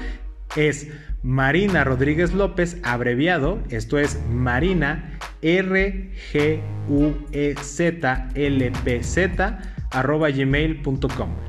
[0.56, 0.88] Es
[1.22, 9.60] Marina Rodríguez López, abreviado, esto es Marina R G U E Z L P Z
[9.92, 11.49] arroba gmail.com